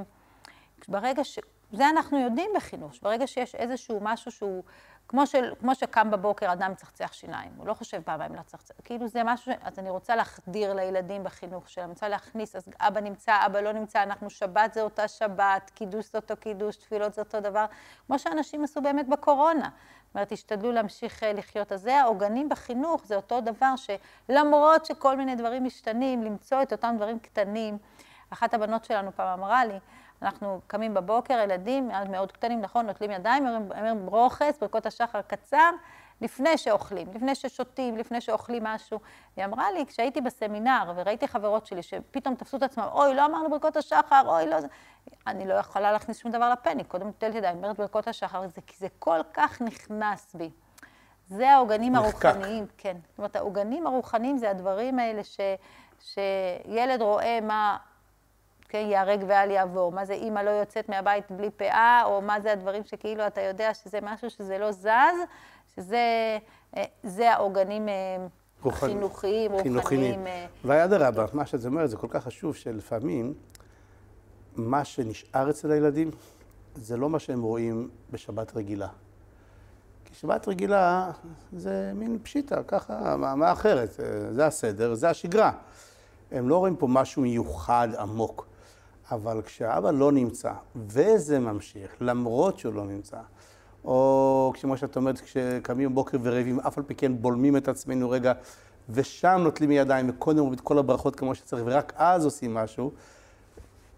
ברגע 0.87 1.23
ש... 1.23 1.39
זה 1.71 1.89
אנחנו 1.89 2.19
יודעים 2.19 2.51
בחינוך, 2.55 2.91
ברגע 3.01 3.27
שיש 3.27 3.55
איזשהו 3.55 3.99
משהו 4.01 4.31
שהוא 4.31 4.63
כמו, 5.07 5.27
של, 5.27 5.53
כמו 5.59 5.75
שקם 5.75 6.11
בבוקר 6.11 6.53
אדם 6.53 6.71
מצחצח 6.71 7.13
שיניים, 7.13 7.51
הוא 7.57 7.67
לא 7.67 7.73
חושב 7.73 8.01
פעמיים 8.01 8.35
לצחצח, 8.35 8.73
כאילו 8.83 9.07
זה 9.07 9.21
משהו, 9.25 9.53
אז 9.61 9.79
אני 9.79 9.89
רוצה 9.89 10.15
להחדיר 10.15 10.73
לילדים 10.73 11.23
בחינוך 11.23 11.69
שלהם, 11.69 11.85
אני 11.85 11.93
רוצה 11.93 12.09
להכניס, 12.09 12.55
אז 12.55 12.69
אבא 12.79 12.99
נמצא, 12.99 13.45
אבא 13.45 13.59
לא 13.59 13.71
נמצא, 13.71 14.03
אנחנו 14.03 14.29
שבת 14.29 14.73
זה 14.73 14.81
אותה 14.81 15.07
שבת, 15.07 15.71
קידוש 15.75 16.11
זה 16.11 16.17
אותו 16.17 16.37
קידוש, 16.37 16.75
תפילות 16.75 17.13
זה 17.13 17.21
אותו 17.21 17.39
דבר, 17.39 17.65
כמו 18.07 18.19
שאנשים 18.19 18.63
עשו 18.63 18.81
באמת 18.81 19.09
בקורונה. 19.09 19.69
זאת 20.07 20.15
אומרת, 20.15 20.31
השתדלו 20.31 20.71
להמשיך 20.71 21.23
אה, 21.23 21.33
לחיות. 21.33 21.71
אז 21.71 21.81
זה 21.81 22.01
העוגנים 22.01 22.49
בחינוך, 22.49 23.05
זה 23.05 23.15
אותו 23.15 23.41
דבר 23.41 23.73
שלמרות 23.75 24.85
שכל 24.85 25.17
מיני 25.17 25.35
דברים 25.35 25.63
משתנים, 25.63 26.23
למצוא 26.23 26.61
את 26.61 26.73
אותם 26.73 26.93
דברים 26.97 27.19
קטנים. 27.19 27.77
אחת 28.29 28.53
הבנות 28.53 28.85
שלנו 28.85 29.11
פעם 29.15 29.39
אמרה 29.39 29.65
לי, 29.65 29.79
אנחנו 30.21 30.61
קמים 30.67 30.93
בבוקר, 30.93 31.39
ילדים 31.39 31.91
מאוד 32.09 32.31
קטנים, 32.31 32.61
נכון, 32.61 32.85
נוטלים 32.85 33.11
ידיים, 33.11 33.47
אומרים 33.47 34.05
ברוכס, 34.05 34.57
ברכות 34.61 34.85
השחר 34.85 35.21
קצר, 35.21 35.71
לפני 36.21 36.57
שאוכלים, 36.57 37.07
לפני 37.13 37.35
ששותים, 37.35 37.97
לפני 37.97 38.21
שאוכלים 38.21 38.63
משהו. 38.63 38.99
היא 39.35 39.45
אמרה 39.45 39.71
לי, 39.71 39.85
כשהייתי 39.85 40.21
בסמינר 40.21 40.93
וראיתי 40.95 41.27
חברות 41.27 41.65
שלי 41.65 41.83
שפתאום 41.83 42.35
תפסו 42.35 42.57
את 42.57 42.63
עצמם, 42.63 42.85
אוי, 42.91 43.13
לא 43.13 43.25
אמרנו 43.25 43.49
ברכות 43.49 43.77
השחר, 43.77 44.21
אוי, 44.25 44.47
לא... 44.47 44.57
אני 45.27 45.47
לא 45.47 45.53
יכולה 45.53 45.91
להכניס 45.91 46.17
שום 46.17 46.31
דבר 46.31 46.51
לפה, 46.51 46.71
אני 46.71 46.83
קודם 46.83 47.05
נוטלת 47.05 47.35
ידיים, 47.35 47.57
אומרת 47.57 47.77
ברכות 47.77 48.07
השחר, 48.07 48.47
זה, 48.47 48.61
כי 48.67 48.75
זה 48.77 48.87
כל 48.99 49.19
כך 49.33 49.61
נכנס 49.61 50.35
בי. 50.35 50.49
זה 51.27 51.51
העוגנים 51.51 51.95
הרוחניים, 51.95 52.65
כן. 52.77 52.97
זאת 53.09 53.17
אומרת, 53.17 53.35
העוגנים 53.35 53.87
הרוחניים 53.87 54.37
זה 54.37 54.49
הדברים 54.49 54.99
האלה 54.99 55.23
ש, 55.23 55.39
שילד 55.99 57.01
רואה 57.01 57.39
מה 57.41 57.77
כן, 58.69 58.87
ייהרג 58.89 59.23
ואל 59.27 59.51
יעבור. 59.51 59.91
מה 59.91 60.05
זה 60.05 60.13
אימא 60.13 60.39
לא 60.39 60.49
יוצאת 60.49 60.89
מהבית 60.89 61.31
בלי 61.31 61.49
פאה, 61.49 62.01
או 62.05 62.21
מה 62.21 62.41
זה 62.41 62.51
הדברים 62.51 62.83
שכאילו 62.83 63.27
אתה 63.27 63.41
יודע 63.41 63.73
שזה 63.73 63.99
משהו 64.01 64.29
שזה 64.29 64.57
לא 64.57 64.71
זז, 64.71 64.87
שזה 65.75 66.37
אה, 66.77 66.83
זה 67.03 67.31
העוגנים 67.31 67.89
אה, 67.89 68.17
חינוכיים, 68.71 69.51
רוחניים. 69.51 70.27
אה. 70.27 70.45
ואדרבה, 70.65 71.25
מה 71.33 71.45
שאת 71.45 71.65
אומרת 71.65 71.89
זה 71.89 71.97
כל 71.97 72.07
כך 72.09 72.23
חשוב, 72.23 72.55
שלפעמים 72.55 73.33
מה 74.55 74.85
שנשאר 74.85 75.49
אצל 75.49 75.71
הילדים 75.71 76.11
זה 76.75 76.97
לא 76.97 77.09
מה 77.09 77.19
שהם 77.19 77.41
רואים 77.41 77.89
בשבת 78.11 78.55
רגילה. 78.55 78.87
כי 80.05 80.15
שבת 80.15 80.47
רגילה 80.47 81.11
זה 81.53 81.91
מין 81.95 82.19
פשיטה, 82.23 82.63
ככה, 82.63 83.17
מה, 83.17 83.35
מה 83.35 83.51
אחרת? 83.51 83.89
זה 84.31 84.45
הסדר, 84.45 84.93
זה 84.93 85.09
השגרה. 85.09 85.51
הם 86.31 86.49
לא 86.49 86.57
רואים 86.57 86.75
פה 86.75 86.87
משהו 86.87 87.21
מיוחד, 87.21 87.89
עמוק. 87.99 88.46
אבל 89.11 89.41
כשאבא 89.41 89.91
לא 89.91 90.11
נמצא, 90.11 90.51
וזה 90.75 91.39
ממשיך, 91.39 91.91
למרות 92.01 92.59
שהוא 92.59 92.73
לא 92.73 92.85
נמצא, 92.85 93.17
או 93.85 94.53
כמו 94.61 94.77
שאת 94.77 94.95
אומרת, 94.95 95.19
כשקמים 95.19 95.89
בבוקר 95.89 96.17
ורעבים, 96.23 96.59
אף 96.59 96.77
על 96.77 96.83
פי 96.83 96.95
כן 96.95 97.21
בולמים 97.21 97.57
את 97.57 97.67
עצמנו 97.67 98.09
רגע, 98.09 98.33
ושם 98.89 99.39
נוטלים 99.43 99.71
ידיים, 99.71 100.09
וקודם 100.09 100.39
אומרים 100.39 100.53
את 100.53 100.61
כל 100.61 100.77
הברכות 100.77 101.15
כמו 101.15 101.35
שצריך, 101.35 101.63
ורק 101.65 101.93
אז 101.95 102.25
עושים 102.25 102.53
משהו, 102.53 102.91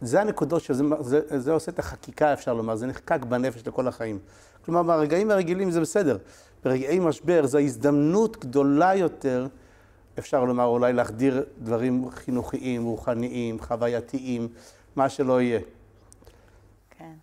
זה 0.01 0.21
הנקודות 0.21 0.61
שזה 0.61 0.83
זה, 0.99 1.39
זה 1.39 1.51
עושה 1.51 1.71
את 1.71 1.79
החקיקה, 1.79 2.33
אפשר 2.33 2.53
לומר, 2.53 2.75
זה 2.75 2.87
נחקק 2.87 3.19
בנפש 3.29 3.67
לכל 3.67 3.87
החיים. 3.87 4.19
כלומר, 4.65 4.83
ברגעים 4.83 5.31
הרגילים 5.31 5.71
זה 5.71 5.81
בסדר. 5.81 6.17
ברגעי 6.63 6.99
משבר 6.99 7.47
זו 7.47 7.57
הזדמנות 7.57 8.37
גדולה 8.37 8.95
יותר, 8.95 9.47
אפשר 10.19 10.43
לומר, 10.43 10.65
אולי 10.65 10.93
להחדיר 10.93 11.43
דברים 11.59 12.09
חינוכיים, 12.11 12.85
רוחניים, 12.85 13.59
חווייתיים. 13.59 14.47
מה 14.95 15.09
שלא 15.09 15.41
יהיה. 15.41 15.59
כן. 16.89 17.13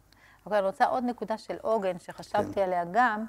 אוקיי, 0.47 0.59
אני 0.59 0.67
רוצה 0.67 0.85
עוד 0.85 1.05
נקודה 1.05 1.39
של 1.39 1.57
עוגן, 1.63 1.99
שחשבתי 1.99 2.55
כן. 2.55 2.63
עליה 2.63 2.85
גם, 2.93 3.25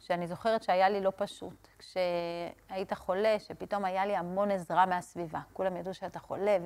שאני 0.00 0.26
זוכרת 0.26 0.62
שהיה 0.62 0.88
לי 0.88 1.00
לא 1.00 1.12
פשוט. 1.16 1.68
כשהיית 1.78 2.92
חולה, 2.92 3.36
שפתאום 3.38 3.84
היה 3.84 4.06
לי 4.06 4.16
המון 4.16 4.50
עזרה 4.50 4.86
מהסביבה. 4.86 5.40
כולם 5.52 5.76
ידעו 5.76 5.94
שאתה 5.94 6.18
חולה, 6.18 6.58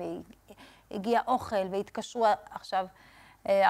והגיע 0.91 1.21
אוכל, 1.27 1.67
והתקשרו 1.71 2.25
עכשיו. 2.51 2.85
אה, 3.49 3.69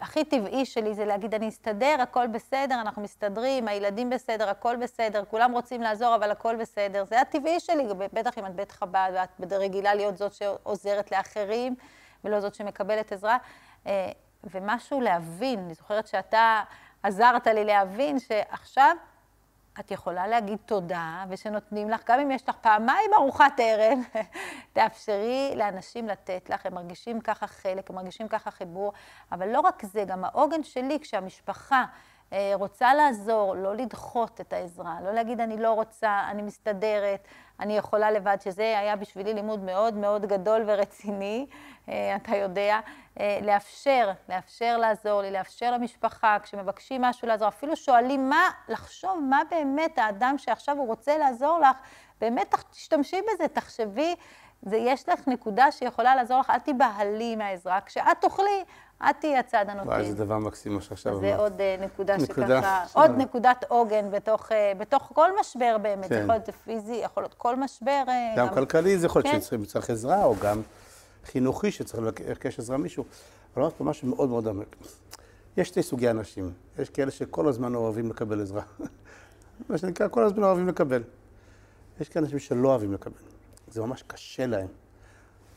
הכי 0.00 0.24
טבעי 0.24 0.64
שלי 0.64 0.94
זה 0.94 1.04
להגיד, 1.04 1.34
אני 1.34 1.48
אסתדר, 1.48 1.96
הכל 2.02 2.26
בסדר, 2.26 2.80
אנחנו 2.80 3.02
מסתדרים, 3.02 3.68
הילדים 3.68 4.10
בסדר, 4.10 4.48
הכל 4.48 4.76
בסדר, 4.76 5.24
כולם 5.30 5.52
רוצים 5.52 5.82
לעזור, 5.82 6.14
אבל 6.14 6.30
הכל 6.30 6.56
בסדר. 6.56 7.04
זה 7.04 7.20
הטבעי 7.20 7.60
שלי, 7.60 7.84
בטח 8.12 8.38
אם 8.38 8.46
את 8.46 8.54
בית 8.54 8.72
חב"ד, 8.72 9.12
ואת 9.40 9.52
רגילה 9.52 9.94
להיות 9.94 10.16
זאת 10.16 10.34
שעוזרת 10.34 11.12
לאחרים. 11.12 11.74
ולא 12.24 12.40
זאת 12.40 12.54
שמקבלת 12.54 13.12
עזרה. 13.12 13.36
אה, 13.86 14.10
ומשהו 14.44 15.00
להבין, 15.00 15.58
אני 15.58 15.74
זוכרת 15.74 16.06
שאתה 16.06 16.62
עזרת 17.02 17.46
לי 17.46 17.64
להבין 17.64 18.18
שעכשיו 18.18 18.96
את 19.80 19.90
יכולה 19.90 20.26
להגיד 20.26 20.58
תודה, 20.66 21.24
ושנותנים 21.28 21.90
לך, 21.90 22.00
גם 22.06 22.20
אם 22.20 22.30
יש 22.30 22.48
לך 22.48 22.56
פעמיים 22.56 23.10
ארוחת 23.14 23.52
ערב, 23.58 23.98
תאפשרי 24.72 25.52
לאנשים 25.56 26.08
לתת 26.08 26.50
לך, 26.50 26.66
הם 26.66 26.74
מרגישים 26.74 27.20
ככה 27.20 27.46
חלק, 27.46 27.90
הם 27.90 27.96
מרגישים 27.96 28.28
ככה 28.28 28.50
חיבור, 28.50 28.92
אבל 29.32 29.48
לא 29.48 29.60
רק 29.60 29.82
זה, 29.84 30.04
גם 30.04 30.24
העוגן 30.24 30.62
שלי, 30.62 31.00
כשהמשפחה 31.00 31.84
רוצה 32.54 32.94
לעזור, 32.94 33.54
לא 33.54 33.74
לדחות 33.74 34.40
את 34.40 34.52
העזרה, 34.52 34.96
לא 35.04 35.12
להגיד 35.12 35.40
אני 35.40 35.56
לא 35.56 35.72
רוצה, 35.72 36.20
אני 36.30 36.42
מסתדרת, 36.42 37.28
אני 37.60 37.76
יכולה 37.76 38.10
לבד, 38.10 38.36
שזה 38.40 38.78
היה 38.78 38.96
בשבילי 38.96 39.34
לימוד 39.34 39.60
מאוד 39.60 39.94
מאוד 39.94 40.26
גדול 40.26 40.62
ורציני, 40.66 41.46
אה, 41.88 42.16
אתה 42.16 42.36
יודע, 42.36 42.80
אה, 43.20 43.38
לאפשר, 43.42 44.10
לאפשר 44.28 44.76
לעזור 44.76 45.22
לי, 45.22 45.30
לאפשר 45.30 45.70
למשפחה, 45.70 46.36
כשמבקשים 46.42 47.02
משהו 47.02 47.28
לעזור, 47.28 47.48
אפילו 47.48 47.76
שואלים 47.76 48.28
מה, 48.30 48.50
לחשוב 48.68 49.18
מה 49.30 49.42
באמת 49.50 49.98
האדם 49.98 50.34
שעכשיו 50.38 50.76
הוא 50.76 50.86
רוצה 50.86 51.18
לעזור 51.18 51.58
לך, 51.58 51.76
באמת 52.20 52.54
תשתמשי 52.70 53.20
בזה, 53.32 53.48
תחשבי, 53.48 54.14
זה, 54.62 54.76
יש 54.76 55.08
לך 55.08 55.28
נקודה 55.28 55.72
שיכולה 55.72 56.16
לעזור 56.16 56.40
לך, 56.40 56.50
אל 56.50 56.58
תיבהלי 56.58 57.36
מהעזרה, 57.36 57.80
כשאת 57.80 58.20
תאכלי, 58.20 58.64
את 59.10 59.16
תהיי 59.20 59.38
הצד 59.38 59.64
הנותן. 59.68 59.88
וואי, 59.88 60.00
איזה 60.00 60.24
דבר 60.24 60.38
מקסים 60.38 60.74
מה 60.74 60.80
שעכשיו 60.80 61.12
אמרת. 61.12 61.22
זה 61.22 61.36
עוד 61.36 61.52
uh, 61.52 61.84
נקודה, 61.84 62.16
נקודה 62.16 62.60
שככה, 62.60 62.84
עוד 62.92 63.10
נקודת 63.10 63.64
עוגן 63.68 64.10
בתוך, 64.10 64.48
uh, 64.48 64.54
בתוך 64.78 65.10
כל 65.14 65.30
משבר 65.40 65.76
באמת. 65.82 66.08
כן. 66.08 66.20
יכול 66.22 66.34
להיות 66.34 66.50
פיזי, 66.64 66.94
יכול 66.94 67.22
להיות 67.22 67.34
כל 67.34 67.56
משבר. 67.56 68.02
Uh, 68.06 68.36
גם, 68.36 68.46
גם 68.46 68.54
כלכלי, 68.54 68.98
זה 68.98 69.06
יכול 69.06 69.22
להיות 69.24 69.44
כן. 69.50 69.64
שצריך 69.64 69.90
עזרה, 69.90 70.24
או 70.24 70.34
גם 70.42 70.62
חינוכי 71.24 71.70
שצריך 71.70 72.02
לבקש 72.02 72.58
עזרה 72.58 72.76
מישהו. 72.76 73.04
אבל 73.54 73.62
אמרת 73.62 73.74
פה 73.78 73.84
משהו 73.84 74.08
מאוד 74.08 74.28
מאוד 74.28 74.48
עמק. 74.48 74.76
יש 75.56 75.68
שתי 75.68 75.82
סוגי 75.82 76.10
אנשים. 76.10 76.52
יש 76.78 76.90
כאלה 76.90 77.10
שכל 77.10 77.48
הזמן 77.48 77.74
אוהבים 77.74 78.10
לקבל 78.10 78.42
עזרה. 78.42 78.62
מה 79.68 79.78
שנקרא, 79.78 80.08
כל 80.08 80.24
הזמן 80.24 80.42
אוהבים 80.42 80.68
לקבל. 80.68 81.02
יש 82.00 82.08
כאלה 82.08 82.24
אנשים 82.24 82.38
שלא 82.38 82.68
אוהבים 82.68 82.92
לקבל. 82.92 83.20
זה 83.68 83.80
ממש 83.80 84.04
קשה 84.06 84.46
להם. 84.46 84.66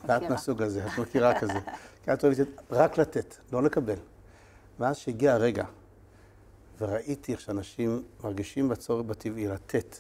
ואת 0.06 0.24
מהסוג 0.24 0.62
הזה, 0.62 0.88
את 0.88 1.00
מכירה 1.00 1.40
כזה. 1.40 1.60
כי 2.04 2.14
את 2.14 2.24
אוהבת 2.24 2.48
רק 2.72 2.98
לתת, 2.98 3.36
לא 3.52 3.64
לקבל. 3.64 3.98
ואז 4.80 4.98
שהגיע 4.98 5.34
הרגע, 5.34 5.66
וראיתי 6.80 7.32
איך 7.32 7.42
שאנשים 7.42 8.04
מרגישים 8.24 8.70
בצורך 8.70 9.06
בטבעי 9.06 9.48
לתת, 9.48 9.98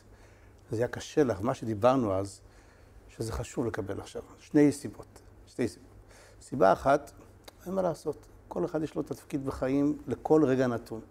וזה 0.71 0.81
היה 0.81 0.87
קשה 0.87 1.23
לך, 1.23 1.41
מה 1.41 1.53
שדיברנו 1.53 2.13
אז, 2.13 2.41
שזה 3.09 3.31
חשוב 3.31 3.65
לקבל 3.65 3.99
עכשיו. 3.99 4.21
שני 4.39 4.71
סיבות, 4.71 5.21
שתי 5.47 5.67
סיבות. 5.67 5.87
סיבה 6.41 6.73
אחת, 6.73 7.11
אין 7.65 7.73
מה 7.73 7.81
לעשות, 7.81 8.27
כל 8.47 8.65
אחד 8.65 8.83
יש 8.83 8.95
לו 8.95 9.01
את 9.01 9.11
התפקיד 9.11 9.45
בחיים 9.45 9.97
לכל 10.07 10.45
רגע 10.45 10.67
נתון. 10.67 11.01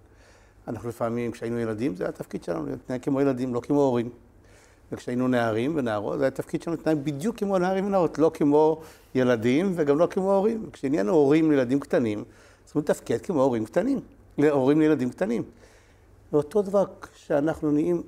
אנחנו 0.69 0.89
לפעמים, 0.89 1.33
כשהיינו 1.33 1.59
ילדים, 1.59 1.97
זה 1.97 2.05
היה 2.05 2.09
התפקיד 2.09 2.45
שלנו, 2.45 2.67
להתנהג 2.67 3.03
כמו 3.03 3.21
ילדים, 3.21 3.55
לא 3.55 3.61
כמו 3.61 3.81
הורים. 3.81 4.11
וכשהיינו 4.93 5.29
נערים 5.29 5.73
ונערות, 5.77 6.19
זה 6.19 6.25
היה 6.25 6.29
התפקיד 6.29 6.63
שלנו 6.63 6.77
להתנהג 6.77 6.99
בדיוק 7.05 7.39
כמו 7.39 7.59
נערים 7.59 7.87
ונערות, 7.87 8.19
לא 8.19 8.31
כמו 8.35 8.81
ילדים 9.15 9.73
וגם 9.77 9.99
לא 9.99 10.07
כמו 10.11 10.33
הורים. 10.33 10.71
כשנהיינו 10.73 11.13
הורים 11.13 11.51
לילדים 11.51 11.81
קטנים, 11.81 12.25
צריכים 12.65 12.83
לתפקד 12.83 13.21
כמו 13.21 13.43
הורים 13.43 13.65
קטנים, 13.65 14.01
להורים 14.39 14.81
לילדים 14.81 15.11
קטנים. 15.11 15.43
ואותו 16.33 16.63
דבר, 16.63 16.85
כשאנחנו 17.15 17.71
נהיים 17.71 18.03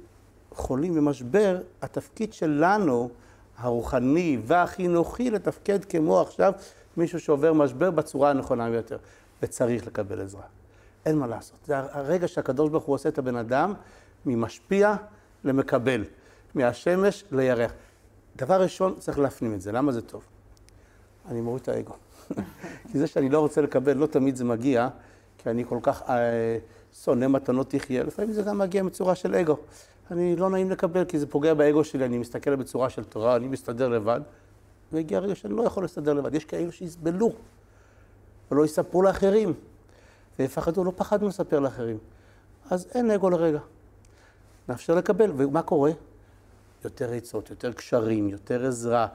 חולים 0.51 0.95
במשבר, 0.95 1.59
התפקיד 1.83 2.33
שלנו, 2.33 3.11
הרוחני 3.59 4.38
והחינוכי, 4.45 5.31
לתפקד 5.31 5.85
כמו 5.85 6.21
עכשיו 6.21 6.53
מישהו 6.97 7.21
שעובר 7.21 7.53
משבר 7.53 7.91
בצורה 7.91 8.31
הנכונה 8.31 8.71
ביותר, 8.71 8.99
וצריך 9.43 9.87
לקבל 9.87 10.21
עזרה. 10.21 10.43
אין 11.07 11.19
מה 11.19 11.27
לעשות. 11.27 11.59
זה 11.67 11.79
הרגע 11.79 12.29
שהקדוש 12.29 12.71
ברוך 12.71 12.85
הוא 12.85 12.95
עושה 12.95 13.09
את 13.09 13.19
הבן 13.19 13.37
אדם 13.37 13.75
ממשפיע 14.27 14.95
למקבל, 15.45 16.05
מהשמש 16.59 17.25
לירח. 17.33 17.73
דבר 18.37 18.62
ראשון, 18.62 18.94
צריך 18.99 19.18
להפנים 19.18 19.55
את 19.55 19.61
זה. 19.61 19.73
למה 19.73 19.92
זה 19.92 20.03
טוב? 20.03 20.23
אני 21.31 21.40
מוריד 21.40 21.62
את 21.62 21.68
האגו. 21.68 21.94
כי 22.92 22.99
זה 22.99 23.07
שאני 23.07 23.29
לא 23.29 23.40
רוצה 23.40 23.61
לקבל, 23.61 23.97
לא 23.97 24.07
תמיד 24.07 24.37
זה 24.37 24.44
מגיע, 24.44 24.88
כי 25.38 25.51
אני 25.51 25.64
כל 25.68 25.79
כך 25.83 26.03
אה, 26.09 26.59
שונא 27.05 27.27
מתנות 27.27 27.71
תחיה. 27.71 28.03
לפעמים 28.03 28.33
זה 28.33 28.42
גם 28.42 28.59
מגיע 28.59 28.83
בצורה 28.85 29.14
של 29.14 29.35
אגו. 29.35 29.57
אני 30.11 30.37
לא 30.37 30.51
נעים 30.51 30.71
לקבל, 30.71 31.05
כי 31.05 31.18
זה 31.18 31.27
פוגע 31.27 31.55
באגו 31.55 31.85
שלי, 31.85 32.05
אני 32.05 32.18
מסתכל 32.18 32.57
בצורה 32.57 32.90
של 32.90 33.05
תורה, 33.05 33.37
אני 33.37 33.49
מסתדר 33.49 33.88
לבד, 33.88 34.21
והגיע 34.92 35.18
הרגע 35.18 35.35
שאני 35.35 35.57
לא 35.57 35.62
יכול 35.62 35.85
להסתדר 35.85 36.12
לבד. 36.12 36.35
יש 36.35 36.44
כאלו 36.44 36.73
שיסבלו, 36.73 37.33
ולא 38.51 38.64
יספרו 38.64 39.03
לאחרים. 39.03 39.55
ויפחדו, 40.38 40.85
לא 40.85 40.92
פחדנו 40.97 41.29
לספר 41.29 41.61
לאחרים. 41.61 41.99
אז 42.71 42.87
אין 42.94 43.11
אגו 43.11 43.31
לרגע. 43.31 43.59
נאפשר 44.68 44.94
לקבל, 44.94 45.33
ומה 45.37 45.62
קורה? 45.62 45.90
יותר 46.85 47.12
עצות, 47.12 47.51
יותר 47.51 47.73
קשרים, 47.73 48.29
יותר 48.29 48.67
עזרה. 48.67 49.07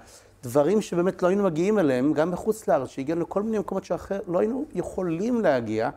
דברים 0.43 0.81
שבאמת 0.81 1.23
לא 1.23 1.27
היינו 1.27 1.43
מגיעים 1.43 1.79
אליהם, 1.79 2.13
גם 2.13 2.31
בחוץ 2.31 2.67
לארץ, 2.67 2.89
שהגיענו 2.89 3.21
לכל 3.21 3.43
מיני 3.43 3.59
מקומות 3.59 3.83
שאחר, 3.83 4.19
לא 4.27 4.39
היינו 4.39 4.65
יכולים 4.73 5.41
להגיע 5.41 5.89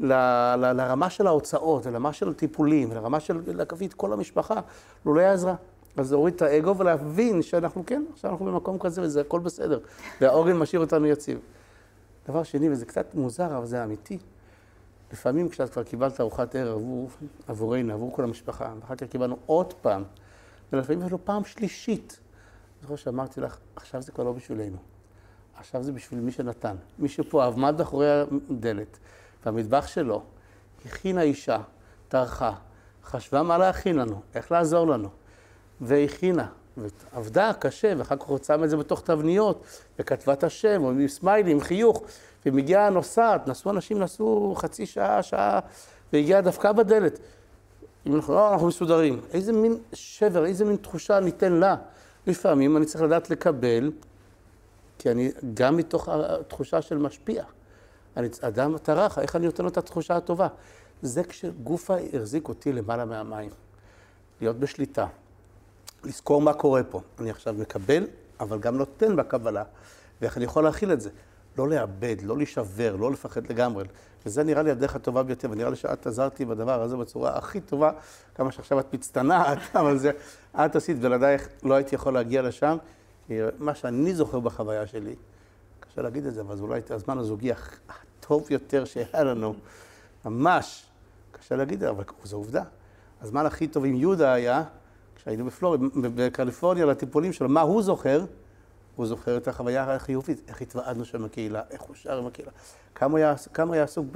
ל, 0.00 0.12
ל, 0.56 0.72
לרמה 0.72 1.10
של 1.10 1.26
ההוצאות, 1.26 1.86
לרמה 1.86 2.12
של 2.12 2.28
הטיפולים, 2.28 2.92
לרמה 2.92 3.20
של 3.20 3.40
להביא 3.46 3.88
את 3.88 3.94
כל 3.94 4.12
המשפחה, 4.12 4.60
לולא 5.06 5.20
העזרה. 5.20 5.54
אז 5.96 6.12
להוריד 6.12 6.34
את 6.34 6.42
האגו 6.42 6.78
ולהבין 6.78 7.42
שאנחנו 7.42 7.86
כן, 7.86 8.04
עכשיו 8.12 8.30
אנחנו 8.30 8.46
במקום 8.46 8.78
כזה 8.78 9.02
וזה 9.02 9.20
הכל 9.20 9.40
בסדר, 9.40 9.78
והעוגן 10.20 10.56
משאיר 10.56 10.80
אותנו 10.80 11.06
יציב. 11.06 11.38
דבר 12.28 12.42
שני, 12.42 12.70
וזה 12.70 12.86
קצת 12.86 13.14
מוזר, 13.14 13.56
אבל 13.58 13.66
זה 13.66 13.84
אמיתי, 13.84 14.18
לפעמים 15.12 15.48
כשאת 15.48 15.70
כבר 15.70 15.82
קיבלת 15.82 16.20
ארוחת 16.20 16.54
ערב 16.54 16.76
עבור, 16.76 17.10
עבורנו, 17.48 17.92
עבור 17.92 18.12
כל 18.12 18.24
המשפחה, 18.24 18.72
ואחר 18.80 18.94
כך 18.94 19.06
קיבלנו 19.06 19.36
עוד 19.46 19.72
פעם, 19.72 20.04
ולפעמים 20.72 21.02
אפילו 21.02 21.24
פעם 21.24 21.44
שלישית. 21.44 22.20
זוכר 22.82 22.96
שאמרתי 22.96 23.40
לך, 23.40 23.58
עכשיו 23.76 24.02
זה 24.02 24.12
כבר 24.12 24.24
לא 24.24 24.32
בשבילנו. 24.32 24.76
עכשיו 25.56 25.82
זה 25.82 25.92
בשביל 25.92 26.20
מי 26.20 26.32
שנתן. 26.32 26.76
מי 26.98 27.08
שפה 27.08 27.44
עמד 27.44 27.78
מאחורי 27.78 28.06
הדלת, 28.50 28.98
והמטבח 29.44 29.86
שלו, 29.86 30.22
הכינה 30.86 31.22
אישה, 31.22 31.58
טרחה, 32.08 32.52
חשבה 33.04 33.42
מה 33.42 33.58
להכין 33.58 33.96
לנו, 33.96 34.20
איך 34.34 34.52
לעזור 34.52 34.86
לנו, 34.86 35.08
והכינה, 35.80 36.46
ועבדה 36.76 37.52
קשה, 37.58 37.92
ואחר 37.96 38.16
כך 38.16 38.22
הוצאה 38.22 38.64
את 38.64 38.70
זה 38.70 38.76
בתוך 38.76 39.02
תבניות, 39.02 39.64
וכתבה 39.98 40.32
את 40.32 40.44
השם, 40.44 40.84
עם 40.84 41.08
סמיילי, 41.08 41.52
עם 41.52 41.60
חיוך, 41.60 42.02
ומגיעה 42.46 42.90
נוסעת, 42.90 43.48
נסעו 43.48 43.70
אנשים, 43.70 43.98
נסעו 43.98 44.54
חצי 44.56 44.86
שעה, 44.86 45.22
שעה, 45.22 45.60
והגיעה 46.12 46.40
דווקא 46.40 46.72
בדלת. 46.72 47.18
אם 48.06 48.14
אנחנו, 48.14 48.34
לא, 48.34 48.52
אנחנו 48.52 48.66
מסודרים. 48.66 49.20
איזה 49.32 49.52
מין 49.52 49.76
שבר, 49.92 50.46
איזה 50.46 50.64
מין 50.64 50.76
תחושה 50.76 51.20
ניתן 51.20 51.52
לה. 51.52 51.76
לפעמים 52.26 52.76
אני 52.76 52.86
צריך 52.86 53.04
לדעת 53.04 53.30
לקבל, 53.30 53.92
כי 54.98 55.10
אני 55.10 55.30
גם 55.54 55.76
מתוך 55.76 56.08
התחושה 56.08 56.82
של 56.82 56.98
משפיע. 56.98 57.44
אני, 58.16 58.28
אדם 58.40 58.78
טרח, 58.78 59.18
איך 59.18 59.36
אני 59.36 59.46
נותן 59.46 59.62
לו 59.62 59.68
את 59.68 59.76
התחושה 59.76 60.16
הטובה? 60.16 60.48
זה 61.02 61.24
כשגופה 61.24 61.94
החזיק 62.12 62.48
אותי 62.48 62.72
למעלה 62.72 63.04
מהמים. 63.04 63.50
להיות 64.40 64.58
בשליטה. 64.58 65.06
לזכור 66.04 66.40
מה 66.40 66.52
קורה 66.52 66.82
פה. 66.82 67.00
אני 67.20 67.30
עכשיו 67.30 67.54
מקבל, 67.54 68.06
אבל 68.40 68.58
גם 68.58 68.76
נותן 68.76 69.16
בקבלה, 69.16 69.62
ואיך 70.20 70.36
אני 70.36 70.44
יכול 70.44 70.64
להכיל 70.64 70.92
את 70.92 71.00
זה. 71.00 71.10
לא 71.58 71.68
לאבד, 71.68 72.16
לא 72.22 72.36
להישבר, 72.36 72.96
לא 72.96 73.12
לפחד 73.12 73.46
לגמרי. 73.46 73.84
וזה 74.26 74.44
נראה 74.44 74.62
לי 74.62 74.70
הדרך 74.70 74.96
הטובה 74.96 75.22
ביותר, 75.22 75.48
ונראה 75.50 75.70
לי 75.70 75.76
שאת 75.76 76.06
עזרתי 76.06 76.44
בדבר 76.44 76.82
הזה 76.82 76.96
בצורה 76.96 77.36
הכי 77.36 77.60
טובה, 77.60 77.90
כמה 78.34 78.52
שעכשיו 78.52 78.80
את 78.80 78.94
מצטנעת, 78.94 79.58
אבל 79.80 79.98
זה 79.98 80.10
את 80.54 80.76
עשית, 80.76 80.98
בלעדייך 80.98 81.48
לא 81.62 81.74
הייתי 81.74 81.94
יכול 81.94 82.14
להגיע 82.14 82.42
לשם. 82.42 82.76
מה 83.58 83.74
שאני 83.74 84.14
זוכר 84.14 84.40
בחוויה 84.40 84.86
שלי, 84.86 85.14
קשה 85.80 86.02
להגיד 86.02 86.26
את 86.26 86.34
זה, 86.34 86.40
אבל 86.40 86.56
זה 86.56 86.62
אולי 86.62 86.80
הזמן 86.90 87.18
הזוגי 87.18 87.52
הטוב 87.52 88.46
יותר 88.50 88.84
שהיה 88.84 89.24
לנו, 89.24 89.54
ממש, 90.24 90.86
קשה 91.32 91.56
להגיד 91.56 91.74
את 91.74 91.80
זה, 91.80 91.90
אבל 91.90 92.04
זו 92.24 92.36
עובדה. 92.36 92.62
הזמן 93.20 93.46
הכי 93.46 93.66
טוב 93.66 93.84
עם 93.84 93.94
יהודה 93.94 94.32
היה, 94.32 94.62
כשהיינו 95.16 95.44
בפלוריד, 95.44 95.80
בקליפורניה, 96.14 96.86
לטיפולים 96.86 97.32
שלו, 97.32 97.48
מה 97.48 97.60
הוא 97.60 97.82
זוכר? 97.82 98.24
הוא 98.96 99.06
זוכר 99.06 99.36
את 99.36 99.48
החוויה 99.48 99.94
החיובית, 99.94 100.40
איך 100.48 100.62
התוועדנו 100.62 101.04
שם 101.04 101.24
בקהילה, 101.24 101.62
איך 101.70 101.82
הוא 101.82 101.96
שר 101.96 102.18
עם 102.18 102.26
הקהילה, 102.26 102.50
כמה 102.94 103.18
היה, 103.18 103.34
כמה 103.54 103.74
היה 103.74 103.84
עסוק 103.84 104.06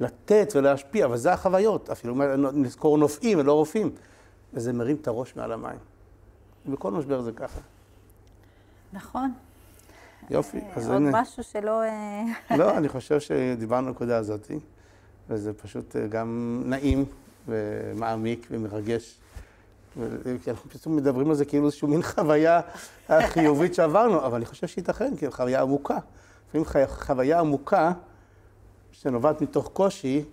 בלתת 0.00 0.52
ולהשפיע, 0.54 1.06
אבל 1.06 1.16
זה 1.16 1.32
החוויות, 1.32 1.90
אפילו 1.90 2.14
נזכור 2.52 2.98
נופאים 2.98 3.38
ולא 3.38 3.52
רופאים, 3.52 3.90
וזה 4.54 4.72
מרים 4.72 4.96
את 4.96 5.08
הראש 5.08 5.36
מעל 5.36 5.52
המים. 5.52 5.78
בכל 6.66 6.90
משבר 6.90 7.22
זה 7.22 7.32
ככה. 7.32 7.60
נכון. 8.92 9.32
יופי, 10.30 10.60
אז 10.74 10.86
הנה. 10.86 10.94
עוד 10.94 11.22
משהו 11.22 11.42
שלא... 11.42 11.82
אה, 11.82 12.22
לא, 12.56 12.70
אני 12.78 12.88
חושב 12.88 13.20
שדיברנו 13.20 13.86
על 13.86 13.88
הנקודה 13.88 14.16
הזאת, 14.16 14.50
וזה 15.28 15.52
פשוט 15.52 15.96
אה, 15.96 16.06
גם 16.06 16.62
נעים 16.66 17.04
ומעמיק 17.48 18.46
ומרגש. 18.50 19.18
כי 20.44 20.50
אנחנו 20.50 20.70
פתאום 20.70 20.96
מדברים 20.96 21.30
על 21.30 21.36
זה 21.36 21.44
כאילו 21.44 21.66
איזושהי 21.66 21.88
מין 21.88 22.02
חוויה 22.02 22.60
חיובית 23.10 23.74
שעברנו, 23.74 24.26
אבל 24.26 24.34
אני 24.34 24.46
חושב 24.46 24.66
שייתכן, 24.66 25.16
כי 25.16 25.30
חוויה 25.30 25.62
עמוקה. 25.62 25.98
לפעמים 26.48 26.66
חוויה 26.86 27.40
עמוקה, 27.40 27.92
שנובעת 28.92 29.40
מתוך 29.40 29.70
קושי, 29.72 30.24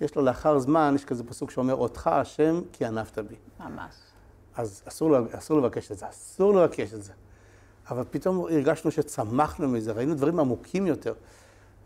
יש 0.00 0.16
לו 0.16 0.22
לאחר 0.22 0.58
זמן, 0.58 0.92
יש 0.96 1.04
כזה 1.04 1.24
פסוק 1.24 1.50
שאומר, 1.50 1.74
אותך 1.74 2.06
השם 2.06 2.60
כי 2.72 2.84
ענפת 2.84 3.18
בי. 3.18 3.34
ממש. 3.60 3.94
אז 4.56 4.82
אסור, 4.88 5.16
אסור 5.32 5.58
לבקש 5.58 5.92
את 5.92 5.98
זה, 5.98 6.08
אסור 6.08 6.54
לבקש 6.54 6.94
את 6.94 7.02
זה. 7.02 7.12
אבל 7.90 8.04
פתאום 8.10 8.38
הרגשנו 8.38 8.90
שצמחנו 8.90 9.68
מזה, 9.68 9.92
ראינו 9.92 10.14
דברים 10.14 10.40
עמוקים 10.40 10.86
יותר. 10.86 11.14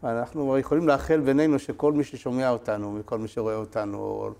ואנחנו 0.02 0.58
יכולים 0.58 0.88
לאחל 0.88 1.20
בינינו 1.20 1.58
שכל 1.58 1.92
מי 1.92 2.04
ששומע 2.04 2.50
אותנו, 2.50 2.96
וכל 3.00 3.18
מי 3.18 3.28
שרואה 3.28 3.54
אותנו, 3.54 4.30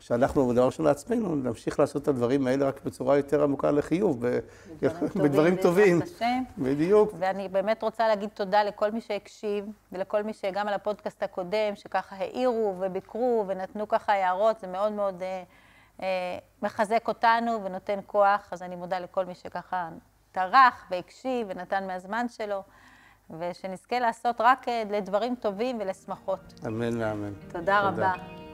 שאנחנו, 0.00 0.52
דבר 0.52 0.66
ראשון 0.66 0.86
לעצמנו, 0.86 1.34
נמשיך 1.34 1.80
לעשות 1.80 2.02
את 2.02 2.08
הדברים 2.08 2.46
האלה 2.46 2.68
רק 2.68 2.80
בצורה 2.84 3.16
יותר 3.16 3.42
עמוקה 3.42 3.70
לחיוב, 3.70 4.24
בדברים 5.16 5.56
טובים. 5.62 6.00
בדיוק. 6.58 7.12
ואני 7.18 7.48
באמת 7.48 7.82
רוצה 7.82 8.08
להגיד 8.08 8.30
תודה 8.34 8.64
לכל 8.64 8.90
מי 8.90 9.00
שהקשיב, 9.00 9.64
ולכל 9.92 10.22
מי 10.22 10.32
שגם 10.32 10.68
על 10.68 10.74
הפודקאסט 10.74 11.22
הקודם, 11.22 11.74
שככה 11.74 12.16
העירו 12.16 12.74
וביקרו 12.80 13.44
ונתנו 13.48 13.88
ככה 13.88 14.12
הערות, 14.12 14.60
זה 14.60 14.66
מאוד 14.66 14.92
מאוד 14.92 15.22
אה, 15.22 15.42
אה, 16.02 16.38
מחזק 16.62 17.08
אותנו 17.08 17.64
ונותן 17.64 17.98
כוח, 18.06 18.48
אז 18.52 18.62
אני 18.62 18.76
מודה 18.76 18.98
לכל 18.98 19.24
מי 19.24 19.34
שככה 19.34 19.88
טרח 20.32 20.86
והקשיב 20.90 21.46
ונתן 21.50 21.86
מהזמן 21.86 22.26
שלו. 22.28 22.62
ושנזכה 23.30 23.98
לעשות 23.98 24.36
רק 24.40 24.68
אה, 24.68 24.82
לדברים 24.90 25.34
טובים 25.34 25.78
ולשמחות. 25.80 26.54
אמן 26.66 27.02
ואמן. 27.02 27.32
תודה, 27.48 27.58
תודה. 27.58 27.80
רבה. 27.88 28.45